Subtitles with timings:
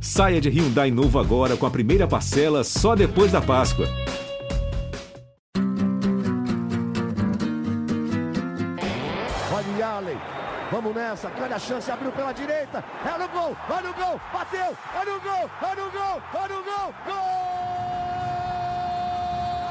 [0.00, 3.86] Saia de Hyundai novo agora com a primeira parcela só depois da Páscoa.
[9.52, 10.18] Olha Allen.
[10.70, 14.76] Vamos nessa, grande a chance, abriu pela direita, é no gol, olha o gol, bateu,
[14.98, 17.46] olha o gol, olha o gol, olha o gol, gol!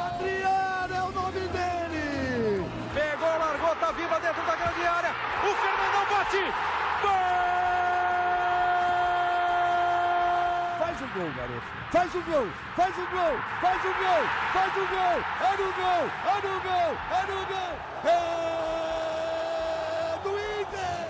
[0.07, 2.65] Adriano é o nome dele!
[2.93, 5.11] Pegou, largou, tá viva dentro da grande área,
[5.43, 6.43] o Fernandão bate,
[7.01, 7.35] gol!
[10.79, 14.85] Faz o gol, garoto, faz o gol, faz o gol, faz o gol, faz o
[14.85, 18.19] gol, é no gol, é no gol, é no gol, é
[20.21, 20.31] do
[20.61, 21.07] Inter!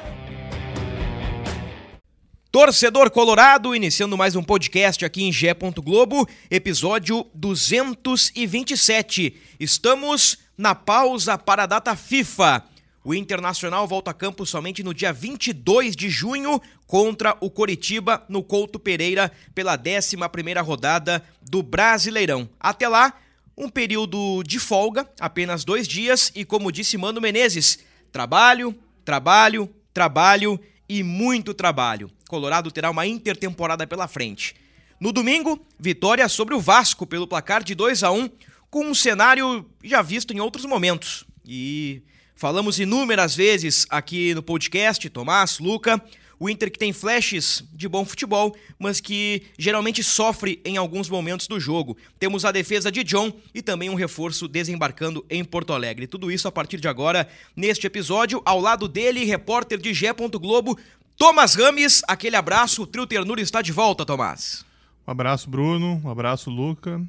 [2.51, 5.55] Torcedor Colorado, iniciando mais um podcast aqui em Gé.
[5.83, 9.35] Globo, episódio 227.
[9.59, 12.63] Estamos na pausa para a data FIFA.
[13.07, 18.41] O Internacional volta a campo somente no dia 22 de junho contra o Coritiba no
[18.41, 22.49] Couto Pereira pela 11ª rodada do Brasileirão.
[22.59, 23.13] Até lá,
[23.55, 27.77] um período de folga, apenas dois dias e como disse Mano Menezes,
[28.11, 28.75] trabalho,
[29.05, 30.59] trabalho, trabalho
[30.89, 32.09] e muito trabalho.
[32.27, 34.55] Colorado terá uma intertemporada pela frente.
[34.99, 38.27] No domingo, vitória sobre o Vasco pelo placar de 2 a 1,
[38.71, 41.23] com um cenário já visto em outros momentos.
[41.47, 42.01] E
[42.35, 46.01] falamos inúmeras vezes aqui no podcast, Tomás, Luca,
[46.39, 51.47] o Inter que tem flashes de bom futebol, mas que geralmente sofre em alguns momentos
[51.47, 51.97] do jogo.
[52.19, 56.07] Temos a defesa de John e também um reforço desembarcando em Porto Alegre.
[56.07, 60.13] Tudo isso a partir de agora, neste episódio, ao lado dele, repórter de Gé.
[60.13, 60.77] Globo,
[61.17, 62.01] Thomas Rames.
[62.07, 64.65] Aquele abraço, o Trio Ternura está de volta, Tomás.
[65.07, 66.01] Um abraço, Bruno.
[66.03, 67.01] Um abraço, Luca.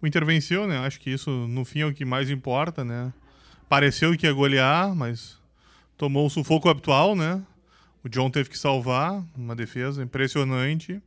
[0.00, 0.78] O Inter venceu, né?
[0.78, 3.12] Acho que isso, no fim, é o que mais importa, né?
[3.68, 5.38] Pareceu que ia golear, mas
[5.96, 7.42] tomou o sufoco habitual, né?
[8.04, 11.00] O John teve que salvar, uma defesa impressionante.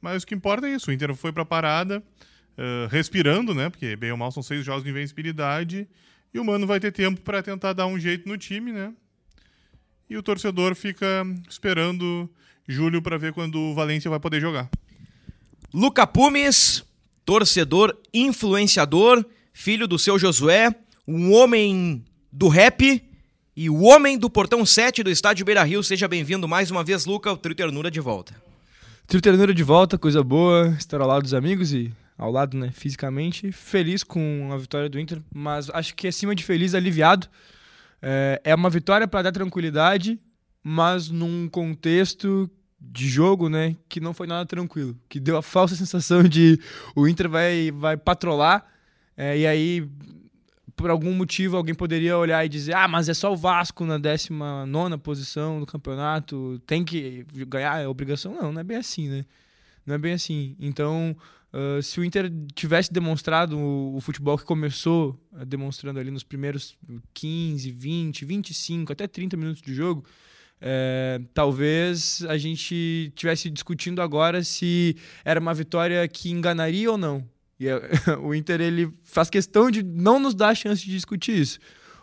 [0.00, 2.02] Mas o que importa é isso, o Inter foi pra parada,
[2.58, 3.70] uh, respirando, né?
[3.70, 5.88] Porque bem ou mal são seis jogos de invencibilidade.
[6.32, 8.92] E o Mano vai ter tempo para tentar dar um jeito no time, né?
[10.08, 12.28] E o torcedor fica esperando
[12.66, 14.68] julho para ver quando o Valência vai poder jogar.
[15.72, 16.84] Luca Pumes,
[17.24, 20.74] torcedor, influenciador, filho do seu Josué,
[21.06, 23.02] um homem do rap
[23.54, 25.82] e o homem do portão 7 do estádio Beira Rio.
[25.82, 28.34] Seja bem-vindo mais uma vez, Luca, o Trio Ternura de volta.
[29.06, 32.70] Trio Ternura de volta, coisa boa, estar ao lado dos amigos e ao lado, né,
[32.72, 33.52] fisicamente.
[33.52, 37.28] Feliz com a vitória do Inter, mas acho que acima de feliz, aliviado.
[38.00, 40.18] É, é uma vitória para dar tranquilidade,
[40.62, 42.50] mas num contexto
[42.80, 46.58] de jogo, né, que não foi nada tranquilo, que deu a falsa sensação de
[46.94, 48.66] o Inter vai vai patrolar
[49.16, 49.88] é, e aí
[50.76, 53.98] por algum motivo alguém poderia olhar e dizer ah, mas é só o Vasco na
[53.98, 58.34] 19 posição do campeonato, tem que ganhar, é obrigação.
[58.34, 59.24] Não, não é bem assim, né?
[59.86, 60.56] Não é bem assim.
[60.58, 61.16] Então,
[61.52, 66.22] uh, se o Inter tivesse demonstrado o, o, futebol que começou uh, demonstrando ali nos
[66.22, 66.76] primeiros
[67.12, 70.04] 15, 20, 25, até 30 minutos de jogo,
[70.66, 77.22] é, talvez a gente tivesse discutindo agora se era uma vitória que enganaria ou não.
[77.58, 77.80] E é,
[78.20, 81.58] o Inter ele faz questão de não nos dar a chance de discutir isso.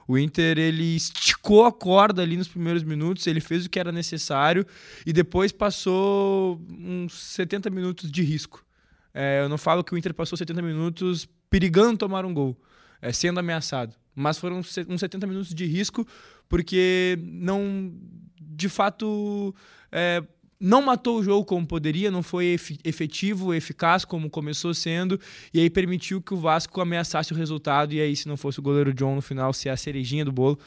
[0.07, 3.91] O Inter ele esticou a corda ali nos primeiros minutos, ele fez o que era
[3.91, 4.65] necessário
[5.05, 8.65] e depois passou uns 70 minutos de risco.
[9.13, 12.57] É, eu não falo que o Inter passou 70 minutos perigando tomar um gol,
[13.01, 16.05] é, sendo ameaçado, mas foram uns 70 minutos de risco
[16.51, 17.93] porque não,
[18.41, 19.55] de fato,
[19.89, 20.21] é,
[20.61, 25.19] não matou o jogo como poderia, não foi efetivo, eficaz como começou sendo,
[25.51, 28.61] e aí permitiu que o Vasco ameaçasse o resultado, e aí se não fosse o
[28.61, 30.59] goleiro John no final ser a cerejinha do bolo,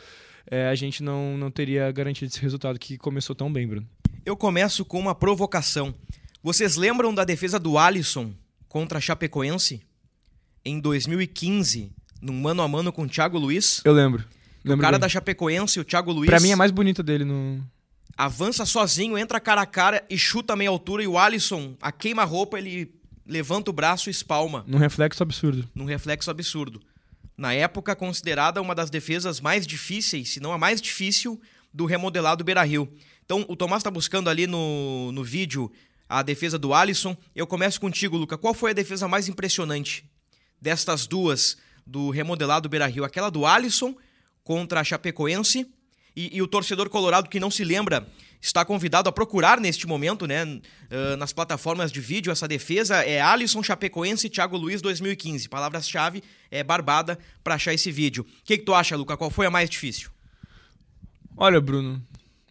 [0.51, 3.87] é, a gente não, não teria garantido esse resultado que começou tão bem, Bruno.
[4.27, 5.95] Eu começo com uma provocação.
[6.43, 8.33] Vocês lembram da defesa do Alisson
[8.69, 9.81] contra a Chapecoense?
[10.65, 13.81] Em 2015, num mano a mano com o Thiago Luiz?
[13.85, 14.25] Eu lembro.
[14.65, 15.01] lembro o cara bem.
[15.01, 16.27] da Chapecoense, o Thiago Luiz.
[16.29, 17.65] Pra mim é a mais bonita dele no,
[18.17, 21.91] avança sozinho, entra cara a cara e chuta a meia altura e o Alisson, a
[21.91, 22.95] queima-roupa, ele
[23.27, 24.65] levanta o braço e espalma.
[24.67, 25.69] Num reflexo absurdo.
[25.75, 26.81] Num reflexo absurdo.
[27.37, 31.41] Na época, considerada uma das defesas mais difíceis, se não a mais difícil,
[31.73, 32.89] do remodelado Beira-Rio.
[33.25, 35.73] Então, o Tomás está buscando ali no, no vídeo
[36.09, 37.17] a defesa do Alisson.
[37.35, 38.39] Eu começo contigo, Luca.
[38.39, 40.09] Qual foi a defesa mais impressionante
[40.61, 43.05] destas duas do remodelado Beira-Rio?
[43.05, 43.97] Aquela do Alisson
[44.45, 45.67] contra a Chapecoense
[46.17, 48.07] e, e, o torcedor colorado que não se lembra
[48.41, 53.21] está convidado a procurar neste momento, né, uh, nas plataformas de vídeo, essa defesa é
[53.21, 55.49] Alisson Chapecoense Thiago Luiz 2015.
[55.49, 58.23] Palavras-chave é barbada para achar esse vídeo.
[58.23, 59.17] O que, que tu acha, Luca?
[59.17, 60.11] Qual foi a mais difícil?
[61.37, 62.01] Olha, Bruno,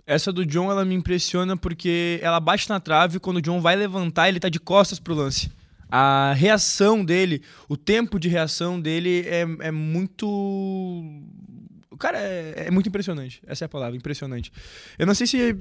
[0.05, 3.75] Essa do John, ela me impressiona porque ela bate na trave quando o John vai
[3.75, 5.49] levantar, ele tá de costas pro lance.
[5.89, 10.25] A reação dele, o tempo de reação dele é, é muito.
[11.97, 13.41] Cara, é, é, muito impressionante.
[13.45, 14.51] Essa é a palavra, impressionante.
[14.97, 15.53] Eu não sei se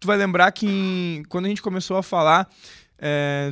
[0.00, 2.48] tu vai lembrar que em, quando a gente começou a falar.
[2.98, 3.50] É,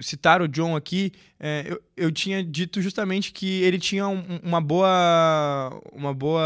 [0.00, 4.60] citar o John aqui, é, eu, eu tinha dito justamente que ele tinha um, uma
[4.60, 6.42] boa uma boa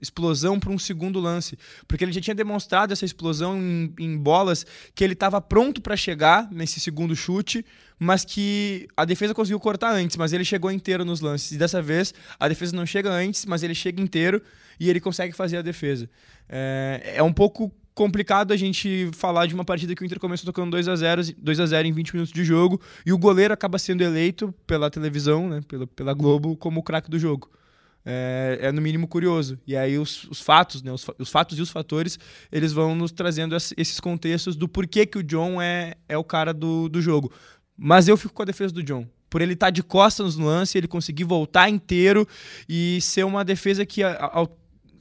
[0.00, 4.66] explosão para um segundo lance, porque ele já tinha demonstrado essa explosão em, em bolas
[4.94, 7.64] que ele estava pronto para chegar nesse segundo chute,
[7.98, 11.52] mas que a defesa conseguiu cortar antes, mas ele chegou inteiro nos lances.
[11.52, 14.40] E dessa vez a defesa não chega antes, mas ele chega inteiro
[14.78, 16.08] e ele consegue fazer a defesa.
[16.48, 20.46] É, é um pouco complicado a gente falar de uma partida que o Inter começou
[20.46, 23.52] tocando 2 a 0 2 a 0 em 20 minutos de jogo e o goleiro
[23.52, 27.50] acaba sendo eleito pela televisão, né, pela, pela Globo, como o craque do jogo.
[28.06, 29.58] É, é, no mínimo curioso.
[29.66, 32.18] E aí os, os fatos, né, os, os, fatos e os fatores,
[32.50, 36.54] eles vão nos trazendo esses contextos do porquê que o John é, é o cara
[36.54, 37.30] do, do jogo.
[37.78, 39.06] Mas eu fico com a defesa do John.
[39.30, 42.26] Por ele estar tá de costas no lance, ele conseguir voltar inteiro
[42.68, 44.58] e ser uma defesa que, ao,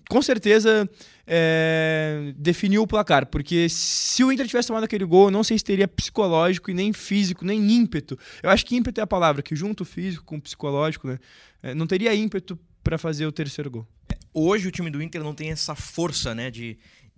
[0.08, 0.88] com certeza
[1.26, 5.58] é, definiu o placar, porque se o Inter tivesse tomado aquele gol, eu não sei
[5.58, 8.18] se teria psicológico e nem físico, nem ímpeto.
[8.44, 11.20] Eu acho que ímpeto é a palavra, que junto físico com psicológico, né,
[11.64, 13.88] é, não teria ímpeto para fazer o terceiro gol.
[14.34, 16.78] Hoje o time do Inter não tem essa força, né, de,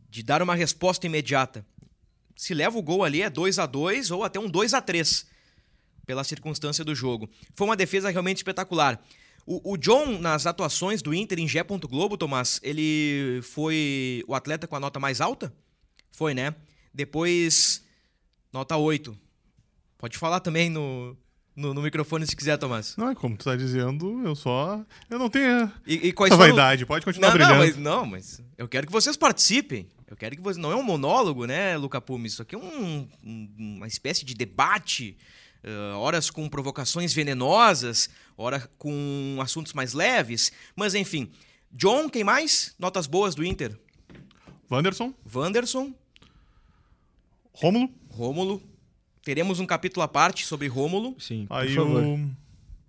[0.09, 1.65] de dar uma resposta imediata.
[2.35, 5.27] Se leva o gol ali é 2 a 2 ou até um 2 a 3
[6.09, 7.29] pela circunstância do jogo.
[7.53, 8.99] Foi uma defesa realmente espetacular.
[9.45, 11.63] O, o, John, nas atuações do Inter em Gé.
[11.63, 15.53] Globo, Tomás, ele foi o atleta com a nota mais alta?
[16.11, 16.55] Foi, né?
[16.91, 17.85] Depois,
[18.51, 19.15] nota 8.
[19.99, 21.15] Pode falar também no,
[21.55, 22.97] no, no, microfone se quiser, Tomás.
[22.97, 24.83] Não, é como tu tá dizendo, eu só.
[25.11, 27.53] Eu não tenho e, e quais essa vaidade, pode continuar não, brilhando.
[27.53, 29.87] Não mas, não, mas eu quero que vocês participem.
[30.07, 30.57] Eu quero que vocês.
[30.57, 32.33] Não é um monólogo, né, Luca Pumes?
[32.33, 35.15] Isso aqui é um, um, uma espécie de debate
[35.63, 40.51] Uh, horas com provocações venenosas, horas com assuntos mais leves.
[40.75, 41.29] Mas enfim.
[41.71, 42.73] John, quem mais?
[42.79, 43.77] Notas boas do Inter?
[44.71, 45.13] Wanderson.
[45.33, 45.93] Wanderson.
[47.53, 47.89] Rômulo.
[48.09, 48.63] Rômulo.
[49.21, 51.15] Teremos um capítulo à parte sobre Rômulo.
[51.19, 52.03] Sim, por Aí favor.
[52.03, 52.29] o,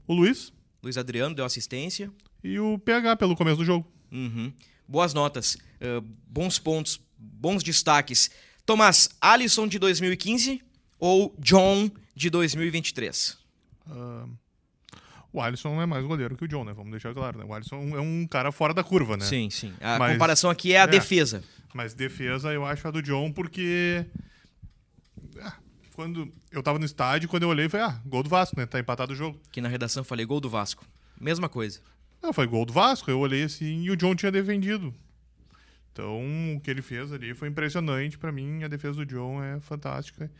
[0.06, 0.52] o Luiz.
[0.82, 2.10] Luiz Adriano deu assistência.
[2.42, 3.86] E o PH pelo começo do jogo.
[4.10, 4.52] Uhum.
[4.88, 8.30] Boas notas, uh, bons pontos, bons destaques.
[8.64, 10.62] Tomás, Alisson de 2015
[10.98, 11.90] ou John
[12.20, 13.38] de 2023?
[13.86, 14.28] Uh,
[15.32, 16.74] o Alisson é mais goleiro que o John, né?
[16.74, 17.44] Vamos deixar claro, né?
[17.48, 19.24] O Alisson é um cara fora da curva, né?
[19.24, 19.72] Sim, sim.
[19.80, 21.42] A mas, comparação aqui é a é, defesa.
[21.72, 24.04] Mas defesa eu acho a do John porque.
[25.40, 25.56] Ah,
[25.94, 28.66] quando eu tava no estádio, quando eu olhei, foi ah, gol do Vasco, né?
[28.66, 29.40] Tá empatado o jogo.
[29.50, 30.84] Que na redação eu falei gol do Vasco.
[31.18, 31.80] Mesma coisa.
[32.22, 33.10] Não, foi gol do Vasco.
[33.10, 34.94] Eu olhei assim e o John tinha defendido.
[35.90, 38.18] Então, o que ele fez ali foi impressionante.
[38.18, 40.30] para mim, a defesa do John é fantástica.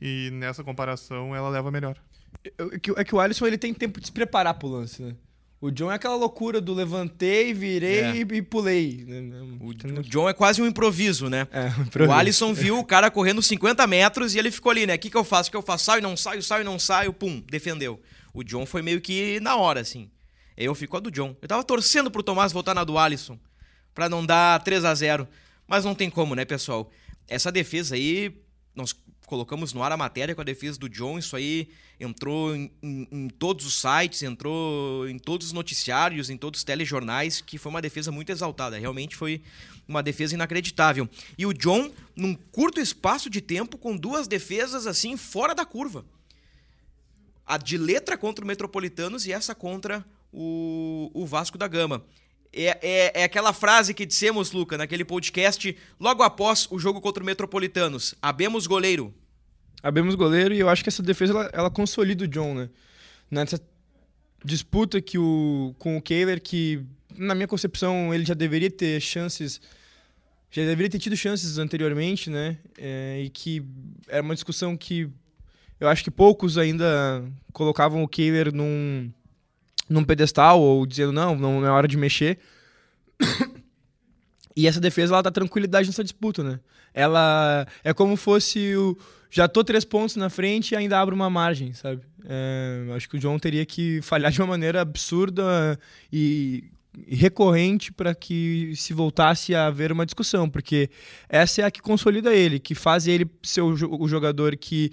[0.00, 1.96] E nessa comparação, ela leva melhor.
[2.44, 5.14] É que, é que o Alisson ele tem tempo de se preparar pro lance, né?
[5.60, 8.16] O John é aquela loucura do levantei, virei é.
[8.16, 9.06] e, e, pulei.
[9.60, 11.46] O, o, John é quase um improviso, né?
[11.52, 12.10] É, um improviso.
[12.10, 14.94] O Alisson viu o cara correndo 50 metros e ele ficou ali, né?
[14.94, 15.48] O que, que eu faço?
[15.48, 15.84] O que eu faço?
[15.84, 18.00] Saio, não saio, saio, não saio, pum, defendeu.
[18.32, 20.10] O John foi meio que na hora, assim.
[20.56, 21.36] Eu fico a do John.
[21.42, 23.38] Eu tava torcendo pro Tomás voltar na do Alisson,
[23.94, 25.28] pra não dar 3 a 0
[25.68, 26.90] Mas não tem como, né, pessoal?
[27.28, 28.34] Essa defesa aí,
[28.74, 28.94] nós
[29.30, 31.16] colocamos no ar a matéria com a defesa do John.
[31.16, 31.68] Isso aí
[32.00, 36.64] entrou em, em, em, todos os sites, entrou em todos os noticiários, em todos os
[36.64, 38.76] telejornais, que foi uma defesa muito exaltada.
[38.76, 39.40] Realmente foi
[39.86, 41.08] uma defesa inacreditável.
[41.38, 46.04] E o John, num curto espaço de tempo, com duas defesas assim fora da curva.
[47.46, 52.04] A de letra contra o Metropolitanos e essa contra o, o Vasco da Gama.
[52.52, 57.22] É, é, é, aquela frase que dissemos, Luca, naquele podcast, logo após o jogo contra
[57.22, 58.14] o Metropolitanos.
[58.20, 59.14] Abemos goleiro.
[59.82, 62.70] Abemos goleiro e eu acho que essa defesa ela, ela consolida o John, né?
[63.30, 63.60] Nessa
[64.44, 66.82] disputa que o, com o Kehler, que
[67.16, 69.60] na minha concepção ele já deveria ter chances,
[70.50, 72.58] já deveria ter tido chances anteriormente, né?
[72.78, 73.62] É, e que
[74.08, 75.08] era uma discussão que
[75.78, 79.10] eu acho que poucos ainda colocavam o Kehler num
[79.88, 82.38] num pedestal ou dizendo não, não é hora de mexer.
[84.56, 86.60] e essa defesa ela dá tranquilidade nessa disputa, né?
[86.94, 88.96] Ela é como fosse o
[89.30, 92.02] já tô três pontos na frente e ainda abro uma margem, sabe?
[92.24, 95.78] É, acho que o John teria que falhar de uma maneira absurda
[96.12, 96.64] e,
[97.06, 100.90] recorrente para que se voltasse a haver uma discussão, porque
[101.28, 104.90] essa é a que consolida ele, que faz ele ser o, jogador que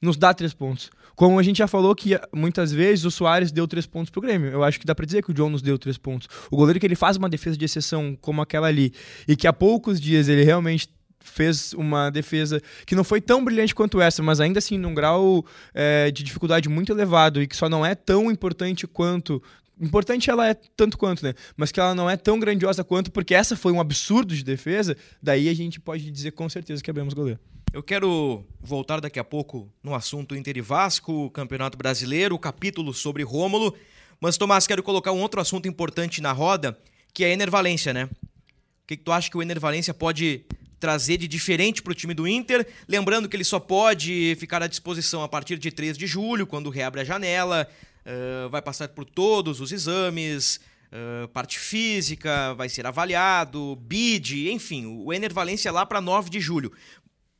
[0.00, 0.90] nos dá três pontos.
[1.16, 4.48] Como a gente já falou que muitas vezes o Soares deu três pontos pro Grêmio.
[4.48, 6.28] Eu acho que dá pra dizer que o John nos deu três pontos.
[6.50, 8.94] O goleiro que ele faz uma defesa de exceção como aquela ali,
[9.28, 10.88] e que há poucos dias ele realmente
[11.22, 15.44] fez uma defesa que não foi tão brilhante quanto essa, mas ainda assim num grau
[15.74, 19.42] é, de dificuldade muito elevado e que só não é tão importante quanto
[19.80, 21.32] importante ela é tanto quanto, né?
[21.56, 24.96] Mas que ela não é tão grandiosa quanto, porque essa foi um absurdo de defesa,
[25.22, 27.40] daí a gente pode dizer com certeza que abrimos goleiro.
[27.72, 32.92] Eu quero voltar daqui a pouco no assunto Inter e Vasco, Campeonato Brasileiro, o capítulo
[32.92, 33.74] sobre Rômulo.
[34.20, 36.76] Mas, Tomás, quero colocar um outro assunto importante na roda,
[37.14, 38.04] que é a Enervalência, né?
[38.04, 40.44] O que, que tu acha que o Enervalência pode
[40.80, 42.66] trazer de diferente para o time do Inter?
[42.88, 46.70] Lembrando que ele só pode ficar à disposição a partir de 3 de julho, quando
[46.70, 47.68] reabre a janela.
[48.00, 50.58] Uh, vai passar por todos os exames,
[50.90, 56.40] uh, parte física, vai ser avaliado, bid, enfim, o Enervalência é lá para 9 de
[56.40, 56.72] julho.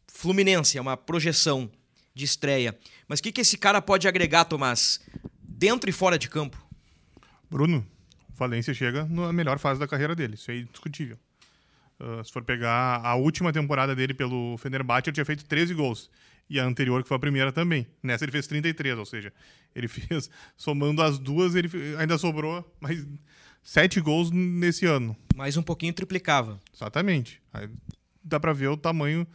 [0.06, 1.70] Fluminense, é uma projeção
[2.14, 2.78] de estreia.
[3.08, 5.00] Mas o que, que esse cara pode agregar, Tomás,
[5.42, 6.62] dentro e fora de campo?
[7.50, 7.86] Bruno,
[8.36, 11.18] Valência chega na melhor fase da carreira dele, isso é indiscutível.
[12.00, 16.10] Uh, se for pegar a última temporada dele pelo Fenerbahçe, ele tinha feito 13 gols.
[16.48, 17.86] E a anterior, que foi a primeira também.
[18.02, 19.32] Nessa ele fez 33, ou seja,
[19.74, 23.06] ele fez, somando as duas, ele ainda sobrou mais
[23.62, 25.14] 7 gols nesse ano.
[25.36, 26.58] Mais um pouquinho triplicava.
[26.74, 27.40] Exatamente.
[27.52, 27.68] Aí
[28.24, 29.26] dá pra ver o tamanho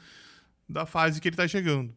[0.67, 1.93] da fase que ele está chegando.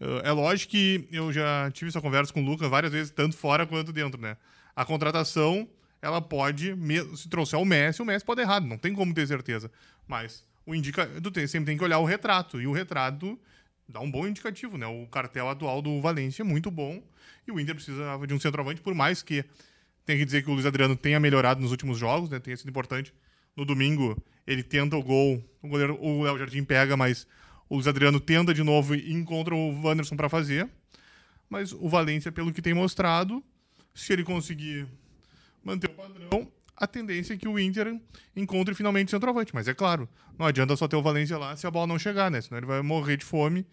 [0.00, 3.36] Uh, é lógico que eu já tive essa conversa com o Lucas várias vezes, tanto
[3.36, 4.36] fora quanto dentro, né?
[4.76, 5.68] A contratação,
[6.00, 6.74] ela pode,
[7.16, 9.70] se trouxer o Messi, o Messi pode errar, não tem como ter certeza.
[10.06, 13.38] Mas o indica, tu tem, sempre tem que olhar o retrato, e o retrato
[13.88, 14.86] dá um bom indicativo, né?
[14.86, 17.02] O cartel atual do Valência é muito bom,
[17.46, 19.44] e o Inter precisava de um centroavante, por mais que
[20.04, 22.38] tem que dizer que o Luiz Adriano tenha melhorado nos últimos jogos, né?
[22.38, 23.12] Tenha sido importante.
[23.54, 27.26] No domingo, ele tenta o gol, o goleiro, o Léo Jardim pega, mas
[27.68, 30.68] o Luiz Adriano tenta de novo e encontra o Wanderson para fazer.
[31.50, 33.42] Mas o Valência, pelo que tem mostrado,
[33.94, 34.86] se ele conseguir
[35.68, 38.00] manter o padrão, a tendência é que o Inter
[38.34, 39.54] encontre finalmente o centroavante.
[39.54, 40.08] Mas é claro,
[40.38, 42.40] não adianta só ter o Valência lá se a bola não chegar, né?
[42.40, 43.66] Senão ele vai morrer de fome.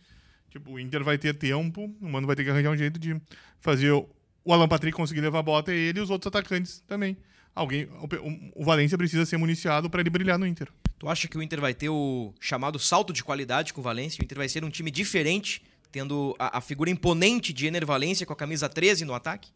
[0.49, 3.19] Tipo, o Inter vai ter tempo, o Mano vai ter que arranjar um jeito de
[3.59, 7.17] fazer o Alan Patrick conseguir levar a bola até ele e os outros atacantes também.
[7.53, 10.67] Alguém, o, o Valência precisa ser municiado para ele brilhar no Inter.
[10.97, 14.21] Tu acha que o Inter vai ter o chamado salto de qualidade com o Valência?
[14.21, 15.61] O Inter vai ser um time diferente,
[15.91, 19.51] tendo a, a figura imponente de Ener Valência com a camisa 13 no ataque?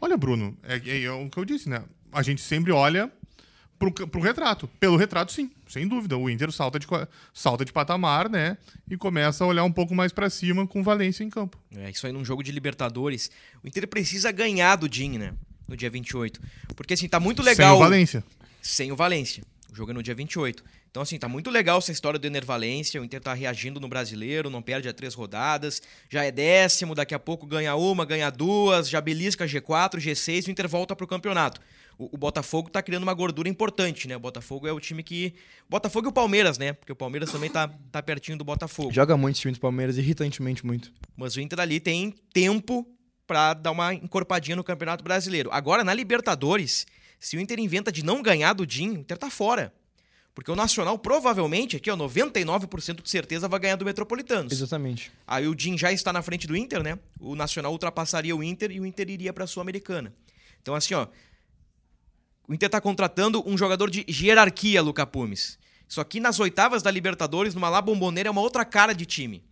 [0.00, 1.82] Olha, Bruno, é, é, é o que eu disse, né?
[2.12, 3.10] A gente sempre olha
[3.78, 4.68] pro, pro retrato.
[4.80, 6.16] Pelo retrato, sim, sem dúvida.
[6.16, 6.86] O Inter salta de,
[7.32, 8.58] salta de patamar, né?
[8.90, 11.58] E começa a olhar um pouco mais para cima com o Valência em campo.
[11.74, 13.30] É, isso aí num jogo de Libertadores.
[13.62, 15.34] O Inter precisa ganhar do Din, né?
[15.66, 16.40] No dia 28.
[16.74, 17.76] Porque assim, tá muito legal.
[17.76, 18.24] Sem o Valência.
[18.62, 19.44] Sem o Valência.
[19.70, 20.64] O jogo é no dia 28.
[20.90, 23.00] Então, assim, tá muito legal essa história do Enervalência.
[23.00, 25.82] O Inter tá reagindo no brasileiro, não perde a três rodadas.
[26.08, 30.50] Já é décimo, daqui a pouco ganha uma, ganha duas, já belisca G4, G6 e
[30.50, 31.60] o Inter volta pro campeonato.
[31.98, 34.16] O, o, Botafogo tá criando uma gordura importante, né?
[34.16, 35.34] O Botafogo é o time que.
[35.66, 36.72] O Botafogo e o Palmeiras, né?
[36.72, 38.92] Porque o Palmeiras também tá, tá pertinho do Botafogo.
[38.92, 40.92] Joga muito esse time do Palmeiras, irritantemente muito.
[41.16, 42.86] Mas o Inter ali tem tempo
[43.26, 45.50] para dar uma encorpadinha no Campeonato Brasileiro.
[45.52, 46.86] Agora, na Libertadores,
[47.18, 49.72] se o Inter inventa de não ganhar do Din, o Inter tá fora.
[50.38, 54.52] Porque o Nacional provavelmente, aqui, ó, 99% de certeza vai ganhar do Metropolitanos.
[54.52, 55.10] Exatamente.
[55.26, 56.96] Aí o Din já está na frente do Inter, né?
[57.18, 60.14] O Nacional ultrapassaria o Inter e o Inter iria para a Sul-Americana.
[60.62, 61.08] Então, assim, ó.
[62.46, 65.58] O Inter está contratando um jogador de hierarquia, Luca Pumes.
[65.88, 69.42] Só que nas oitavas da Libertadores, numa lá bomboneira, é uma outra cara de time.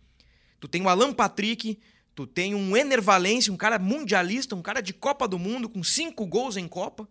[0.57, 1.77] Tu tem o Alan Patrick,
[2.15, 5.83] tu tem um Ener Valencia, um cara mundialista, um cara de Copa do Mundo, com
[5.83, 7.05] cinco gols em Copa,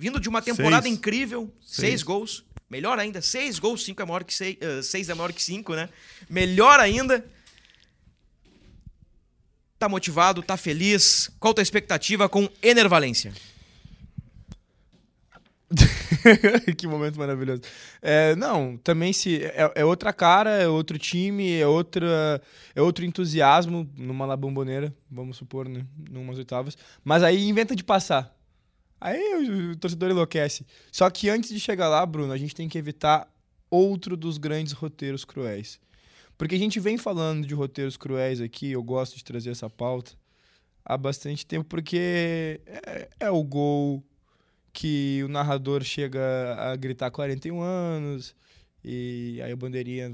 [0.00, 0.94] vindo de uma temporada seis.
[0.94, 1.88] incrível, seis.
[1.88, 2.42] seis gols.
[2.70, 5.74] Melhor ainda, seis gols, cinco é maior que seis, uh, seis é maior que cinco,
[5.74, 5.90] né?
[6.28, 7.22] Melhor ainda.
[9.78, 11.30] Tá motivado, tá feliz.
[11.38, 13.34] Qual a tua expectativa com Ener Valência?
[16.78, 17.62] que momento maravilhoso.
[18.00, 22.40] É, não, também se é, é, outra cara, é outro time, é outra
[22.74, 26.76] é outro entusiasmo numa La Bomboneira, vamos supor, né, numas oitavas.
[27.04, 28.39] Mas aí inventa de passar.
[29.00, 30.66] Aí o, torcedor enlouquece.
[30.92, 33.32] Só que antes de chegar lá, Bruno, a gente tem que evitar
[33.70, 35.80] outro dos grandes roteiros cruéis.
[36.36, 40.12] Porque a gente vem falando de roteiros cruéis aqui, eu gosto de trazer essa pauta
[40.84, 44.02] há bastante tempo, porque é, é o gol
[44.72, 48.34] que o narrador chega a gritar 41 anos,
[48.82, 50.12] e aí a bandeirinha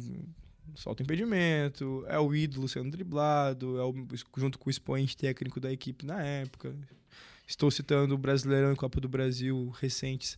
[0.74, 3.94] solta o impedimento, é o ídolo sendo driblado, é o,
[4.36, 6.74] junto com o expoente técnico da equipe na época.
[7.46, 10.36] Estou citando o Brasileirão e Copa do Brasil recentes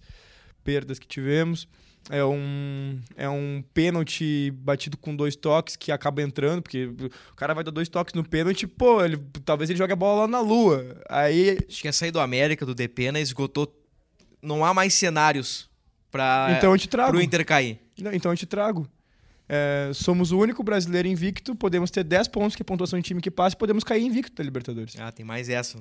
[0.63, 1.67] perdas que tivemos.
[2.11, 7.53] É um, é um pênalti batido com dois toques que acaba entrando, porque o cara
[7.53, 10.41] vai dar dois toques no pênalti, pô, ele, talvez ele jogue a bola lá na
[10.41, 11.03] lua.
[11.09, 11.59] Aí.
[11.69, 13.75] Acho que a saída do América, do Depena, esgotou.
[14.41, 15.69] Não há mais cenários
[16.11, 17.13] para então eu te trago.
[17.13, 17.79] pro Inter cair.
[18.01, 18.89] Não, então eu te trago.
[19.49, 23.05] É, somos o único brasileiro invicto, podemos ter 10 pontos, que é a pontuação de
[23.05, 24.95] time que passa, e podemos cair invicto da Libertadores.
[24.99, 25.79] Ah, tem mais essa.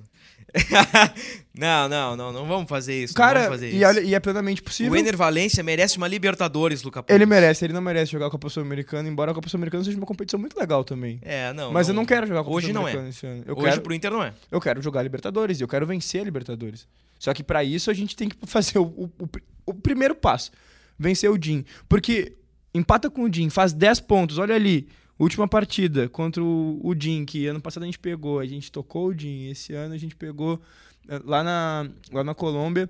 [1.53, 3.13] não, não, não, não vamos fazer isso.
[3.13, 4.00] não Cara, fazer e, isso.
[4.01, 4.93] e é plenamente possível.
[4.93, 7.27] O Ener Valência merece uma Libertadores, Luca Ele Pumes.
[7.27, 10.39] merece, ele não merece jogar a Copa Sul-Americana, embora a Copa Sul-Americana seja uma competição
[10.39, 11.19] muito legal também.
[11.21, 11.71] É, não.
[11.71, 13.09] Mas eu não quero jogar a Copa Hoje não é.
[13.09, 13.43] Esse ano.
[13.45, 14.33] Eu Hoje quero, pro Inter não é.
[14.51, 16.88] eu quero jogar a Libertadores, e eu quero vencer a Libertadores.
[17.19, 19.27] Só que pra isso a gente tem que fazer o, o- o
[19.69, 20.51] o primeiro passo,
[20.97, 21.65] vencer o Din.
[21.89, 22.31] Porque
[22.77, 24.88] empata com o Din, faz 10 pontos, olha ali,
[25.19, 29.07] última partida contra o, o Din, que ano passado a gente pegou, a gente tocou
[29.07, 30.62] o Din, esse ano a gente pegou
[31.07, 32.89] eh, lá na, lá na Colômbia.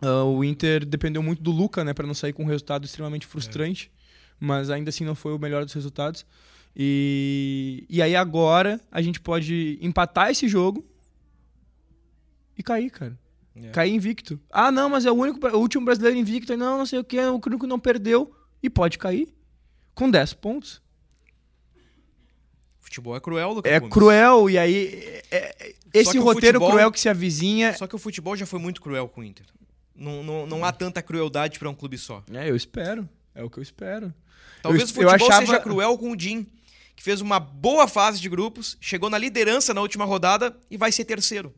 [0.00, 3.26] ah, o Inter dependeu muito do Luca, né, para não sair com um resultado extremamente
[3.26, 3.90] frustrante,
[4.40, 6.26] mas ainda assim não foi o melhor dos resultados.
[6.76, 10.84] E, e aí agora a gente pode empatar esse jogo
[12.58, 13.18] e cair, cara.
[13.56, 13.68] É.
[13.68, 14.40] Cair invicto.
[14.50, 16.56] Ah, não, mas é o único, o último brasileiro invicto.
[16.56, 18.34] Não, não sei o que, é o único que não perdeu
[18.64, 19.28] e pode cair
[19.94, 20.80] com 10 pontos.
[22.80, 23.92] Futebol é cruel, Luca É Pumes.
[23.92, 27.76] cruel e aí é- é- esse roteiro futebol- cruel que se avizinha.
[27.76, 29.44] Só que o futebol já foi muito cruel com o Inter.
[29.94, 32.22] Não, não, não há tanta crueldade pra um clube só.
[32.32, 33.08] É, eu espero.
[33.34, 34.12] É o que eu espero.
[34.62, 36.46] Talvez Eu- o futebol achava- seja cruel com o Din,
[36.96, 40.90] que fez uma boa fase de grupos, chegou na liderança na última rodada e vai
[40.92, 41.54] ser terceiro.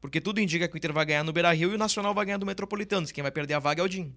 [0.00, 2.38] Porque tudo indica que o Inter vai ganhar no Beira-Rio e o Nacional vai ganhar
[2.38, 3.12] do Metropolitanos.
[3.12, 4.12] Quem vai perder a vaga é o Din.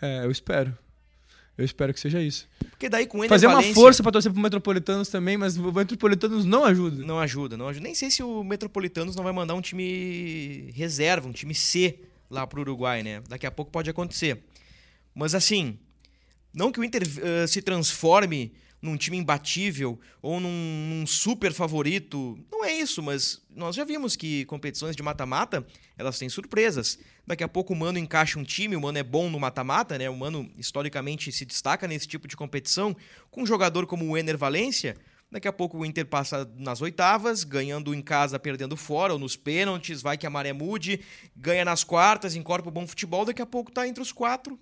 [0.00, 0.76] É, eu espero.
[1.58, 2.48] Eu espero que seja isso.
[2.70, 5.56] Porque daí com o Ener Fazer uma Valencia- força pra torcer pro Metropolitanos também, mas
[5.56, 7.04] o Metropolitanos não ajuda.
[7.04, 7.82] Não ajuda, não ajuda.
[7.82, 11.98] Nem sei se o Metropolitanos não vai mandar um time reserva, um time C
[12.30, 13.20] lá pro Uruguai, né?
[13.28, 14.38] Daqui a pouco pode acontecer.
[15.12, 15.76] Mas assim,
[16.54, 22.38] não que o Inter eh, se transforme num time imbatível ou num, num super favorito.
[22.50, 25.66] Não é isso, mas nós já vimos que competições de mata-mata,
[25.96, 26.98] elas têm surpresas.
[27.26, 30.08] Daqui a pouco o Mano encaixa um time, o Mano é bom no mata-mata, né?
[30.08, 32.96] O Mano historicamente se destaca nesse tipo de competição.
[33.30, 34.96] Com um jogador como o Ener Valência,
[35.30, 39.36] daqui a pouco o Inter passa nas oitavas, ganhando em casa, perdendo fora, ou nos
[39.36, 41.00] pênaltis, vai que a maré mude,
[41.36, 44.58] ganha nas quartas, incorpora o bom futebol, daqui a pouco tá entre os quatro.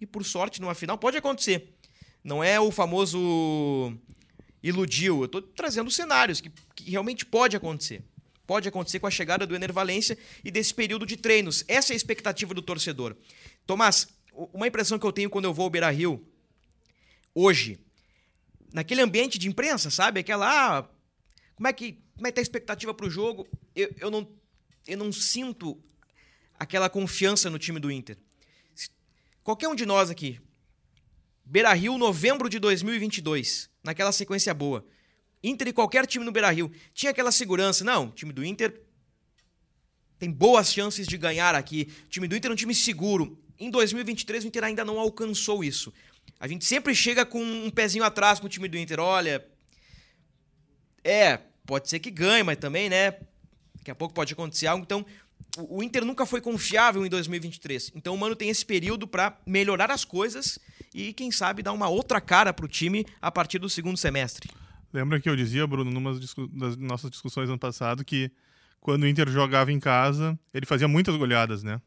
[0.00, 1.77] E por sorte, numa final, pode acontecer.
[2.28, 3.90] Não é o famoso
[4.62, 5.22] iludiu.
[5.22, 8.04] Eu tô trazendo cenários que, que realmente pode acontecer.
[8.46, 11.64] Pode acontecer com a chegada do Ener Valência e desse período de treinos.
[11.66, 13.16] Essa é a expectativa do torcedor.
[13.66, 14.08] Tomás,
[14.52, 16.22] uma impressão que eu tenho quando eu vou ao Beira Rio
[17.34, 17.78] hoje,
[18.74, 20.20] naquele ambiente de imprensa, sabe?
[20.20, 20.46] Aquela.
[20.50, 20.88] Ah,
[21.56, 21.98] como é que.
[22.14, 23.48] Como é que tá a expectativa pro jogo?
[23.74, 24.28] Eu, eu, não,
[24.86, 25.82] eu não sinto
[26.58, 28.18] aquela confiança no time do Inter.
[29.42, 30.38] Qualquer um de nós aqui,
[31.50, 34.84] Beira Rio, novembro de 2022, naquela sequência boa.
[35.42, 37.82] Inter e qualquer time no Beira Rio tinha aquela segurança.
[37.82, 38.82] Não, time do Inter
[40.18, 41.90] tem boas chances de ganhar aqui.
[42.04, 43.42] O time do Inter é um time seguro.
[43.58, 45.90] Em 2023, o Inter ainda não alcançou isso.
[46.38, 49.00] A gente sempre chega com um pezinho atrás com o time do Inter.
[49.00, 49.42] Olha,
[51.02, 53.12] é, pode ser que ganhe, mas também, né?
[53.76, 54.84] Daqui a pouco pode acontecer algo.
[54.84, 55.02] Então,
[55.56, 57.92] o o Inter nunca foi confiável em 2023.
[57.94, 60.58] Então, o Mano tem esse período para melhorar as coisas
[60.94, 64.50] e, quem sabe, dar uma outra cara pro time a partir do segundo semestre.
[64.92, 66.18] Lembra que eu dizia, Bruno, numa
[66.52, 68.30] das nossas discussões ano passado, que
[68.80, 71.80] quando o Inter jogava em casa, ele fazia muitas goleadas, né?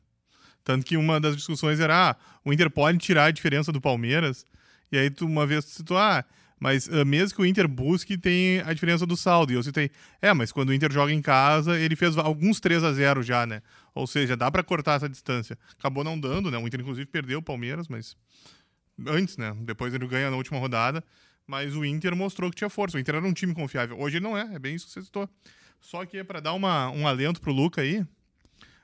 [0.63, 4.45] Tanto que uma das discussões era, ah, o Inter pode tirar a diferença do Palmeiras.
[4.91, 6.23] E aí tu uma vez tu citou, ah,
[6.61, 9.51] mas ah, mesmo que o Inter busque, tem a diferença do saldo.
[9.51, 9.89] E eu citei,
[10.21, 13.47] é, mas quando o Inter joga em casa, ele fez alguns 3 a 0 já,
[13.47, 13.63] né?
[13.95, 15.57] Ou seja, dá pra cortar essa distância.
[15.77, 16.59] Acabou não dando, né?
[16.59, 18.15] O Inter inclusive perdeu o Palmeiras, mas
[19.07, 19.57] antes, né?
[19.61, 21.03] Depois ele ganha na última rodada.
[21.47, 22.95] Mas o Inter mostrou que tinha força.
[22.95, 23.99] O Inter era um time confiável.
[23.99, 25.27] Hoje ele não é, é bem isso que você citou.
[25.79, 28.05] Só que para dar uma, um alento pro Luca aí,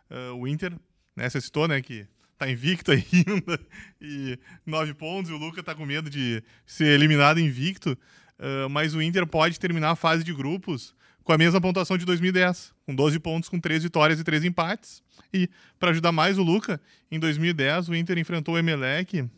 [0.10, 0.74] ah, o Inter,
[1.16, 3.60] né, você citou, né, que tá invicto ainda
[4.02, 7.98] e nove pontos, e o Luca tá com medo de ser eliminado invicto,
[8.40, 12.06] ah, mas o Inter pode terminar a fase de grupos com a mesma pontuação de
[12.06, 15.04] 2010, com 12 pontos, com 3 vitórias e 3 empates.
[15.34, 16.80] E para ajudar mais o Luca,
[17.12, 19.30] em 2010 o Inter enfrentou o Emelec,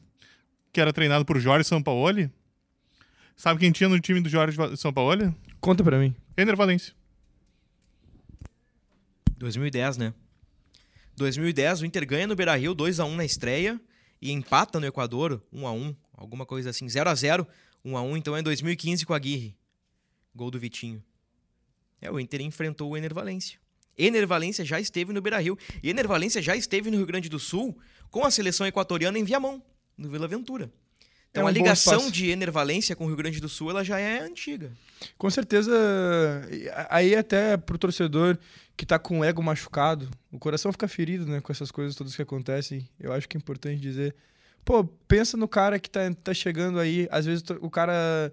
[0.71, 2.29] que era treinado por Jorge Sampaoli.
[3.35, 5.33] Sabe quem tinha no time do Jorge Sampaoli?
[5.59, 6.13] Conta pra mim.
[6.37, 6.93] Ener Valência.
[9.37, 10.13] 2010, né?
[11.19, 13.79] 2010, o Inter ganha no Beira-Rio 2x1 na estreia
[14.21, 17.45] e empata no Equador 1x1, alguma coisa assim, 0x0,
[17.85, 19.55] 1x1, então é 2015 com a Aguirre.
[20.33, 21.03] Gol do Vitinho.
[22.01, 23.59] É, o Inter enfrentou o Ener Valência.
[23.97, 27.37] Ener Valência já esteve no Beira-Rio e Ener Valência já esteve no Rio Grande do
[27.37, 27.77] Sul
[28.09, 29.61] com a seleção equatoriana em Viamão,
[29.97, 30.71] no Vila Ventura.
[31.31, 33.83] Então É um a ligação de Ener Valência com o Rio Grande do Sul ela
[33.83, 34.71] já é antiga.
[35.17, 35.71] Com certeza,
[36.89, 38.37] aí até pro torcedor
[38.75, 42.15] que tá com o ego machucado, o coração fica ferido, né, com essas coisas todas
[42.15, 42.87] que acontecem.
[42.99, 44.15] Eu acho que é importante dizer,
[44.63, 47.07] pô, pensa no cara que tá, tá chegando aí.
[47.11, 48.31] Às vezes o cara.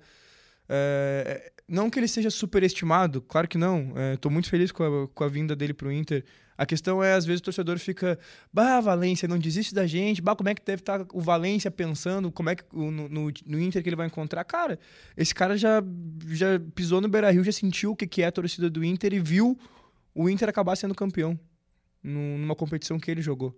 [0.68, 3.92] É, não que ele seja superestimado, claro que não.
[3.96, 6.24] É, tô muito feliz com a, com a vinda dele pro Inter.
[6.58, 8.18] A questão é, às vezes, o torcedor fica,
[8.52, 11.70] bah, Valência, não desiste da gente, bah, como é que deve estar tá o Valência
[11.70, 14.42] pensando, como é que no, no, no, Inter que ele vai encontrar.
[14.44, 14.78] Cara,
[15.16, 15.82] esse cara já,
[16.28, 19.12] já pisou no Beira Rio, já sentiu o que, que é a torcida do Inter
[19.12, 19.58] e viu
[20.14, 21.38] o Inter acabar sendo campeão
[22.02, 23.54] numa competição que ele jogou.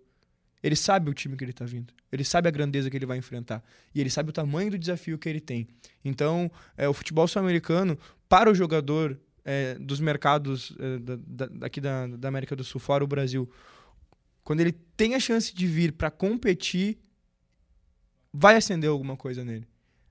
[0.62, 1.92] Ele sabe o time que ele está vindo.
[2.10, 3.62] Ele sabe a grandeza que ele vai enfrentar.
[3.94, 5.68] E ele sabe o tamanho do desafio que ele tem.
[6.04, 11.80] Então, é, o futebol sul-americano, para o jogador é, dos mercados é, da, da, daqui
[11.80, 13.48] da, da América do Sul, fora o Brasil,
[14.42, 16.98] quando ele tem a chance de vir para competir,
[18.32, 19.66] vai acender alguma coisa nele.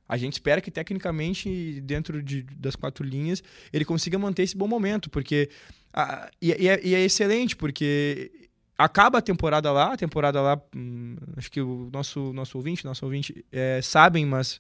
[0.08, 4.68] A gente espera que tecnicamente, dentro de, das quatro linhas, ele consiga manter esse bom
[4.68, 5.50] momento, porque.
[5.94, 10.62] Ah, e, e, é, e, é, excelente, porque acaba a temporada lá, a temporada lá,
[10.76, 14.60] hum, acho que o nosso, nosso ouvinte, nosso ouvinte é, sabem, mas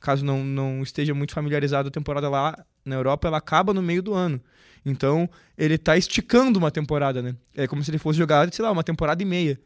[0.00, 4.02] caso não, não esteja muito familiarizado, a temporada lá na Europa ela acaba no meio
[4.02, 4.40] do ano.
[4.86, 7.34] Então, ele está esticando uma temporada, né?
[7.54, 9.60] É como se ele fosse jogar, sei lá, uma temporada e meia.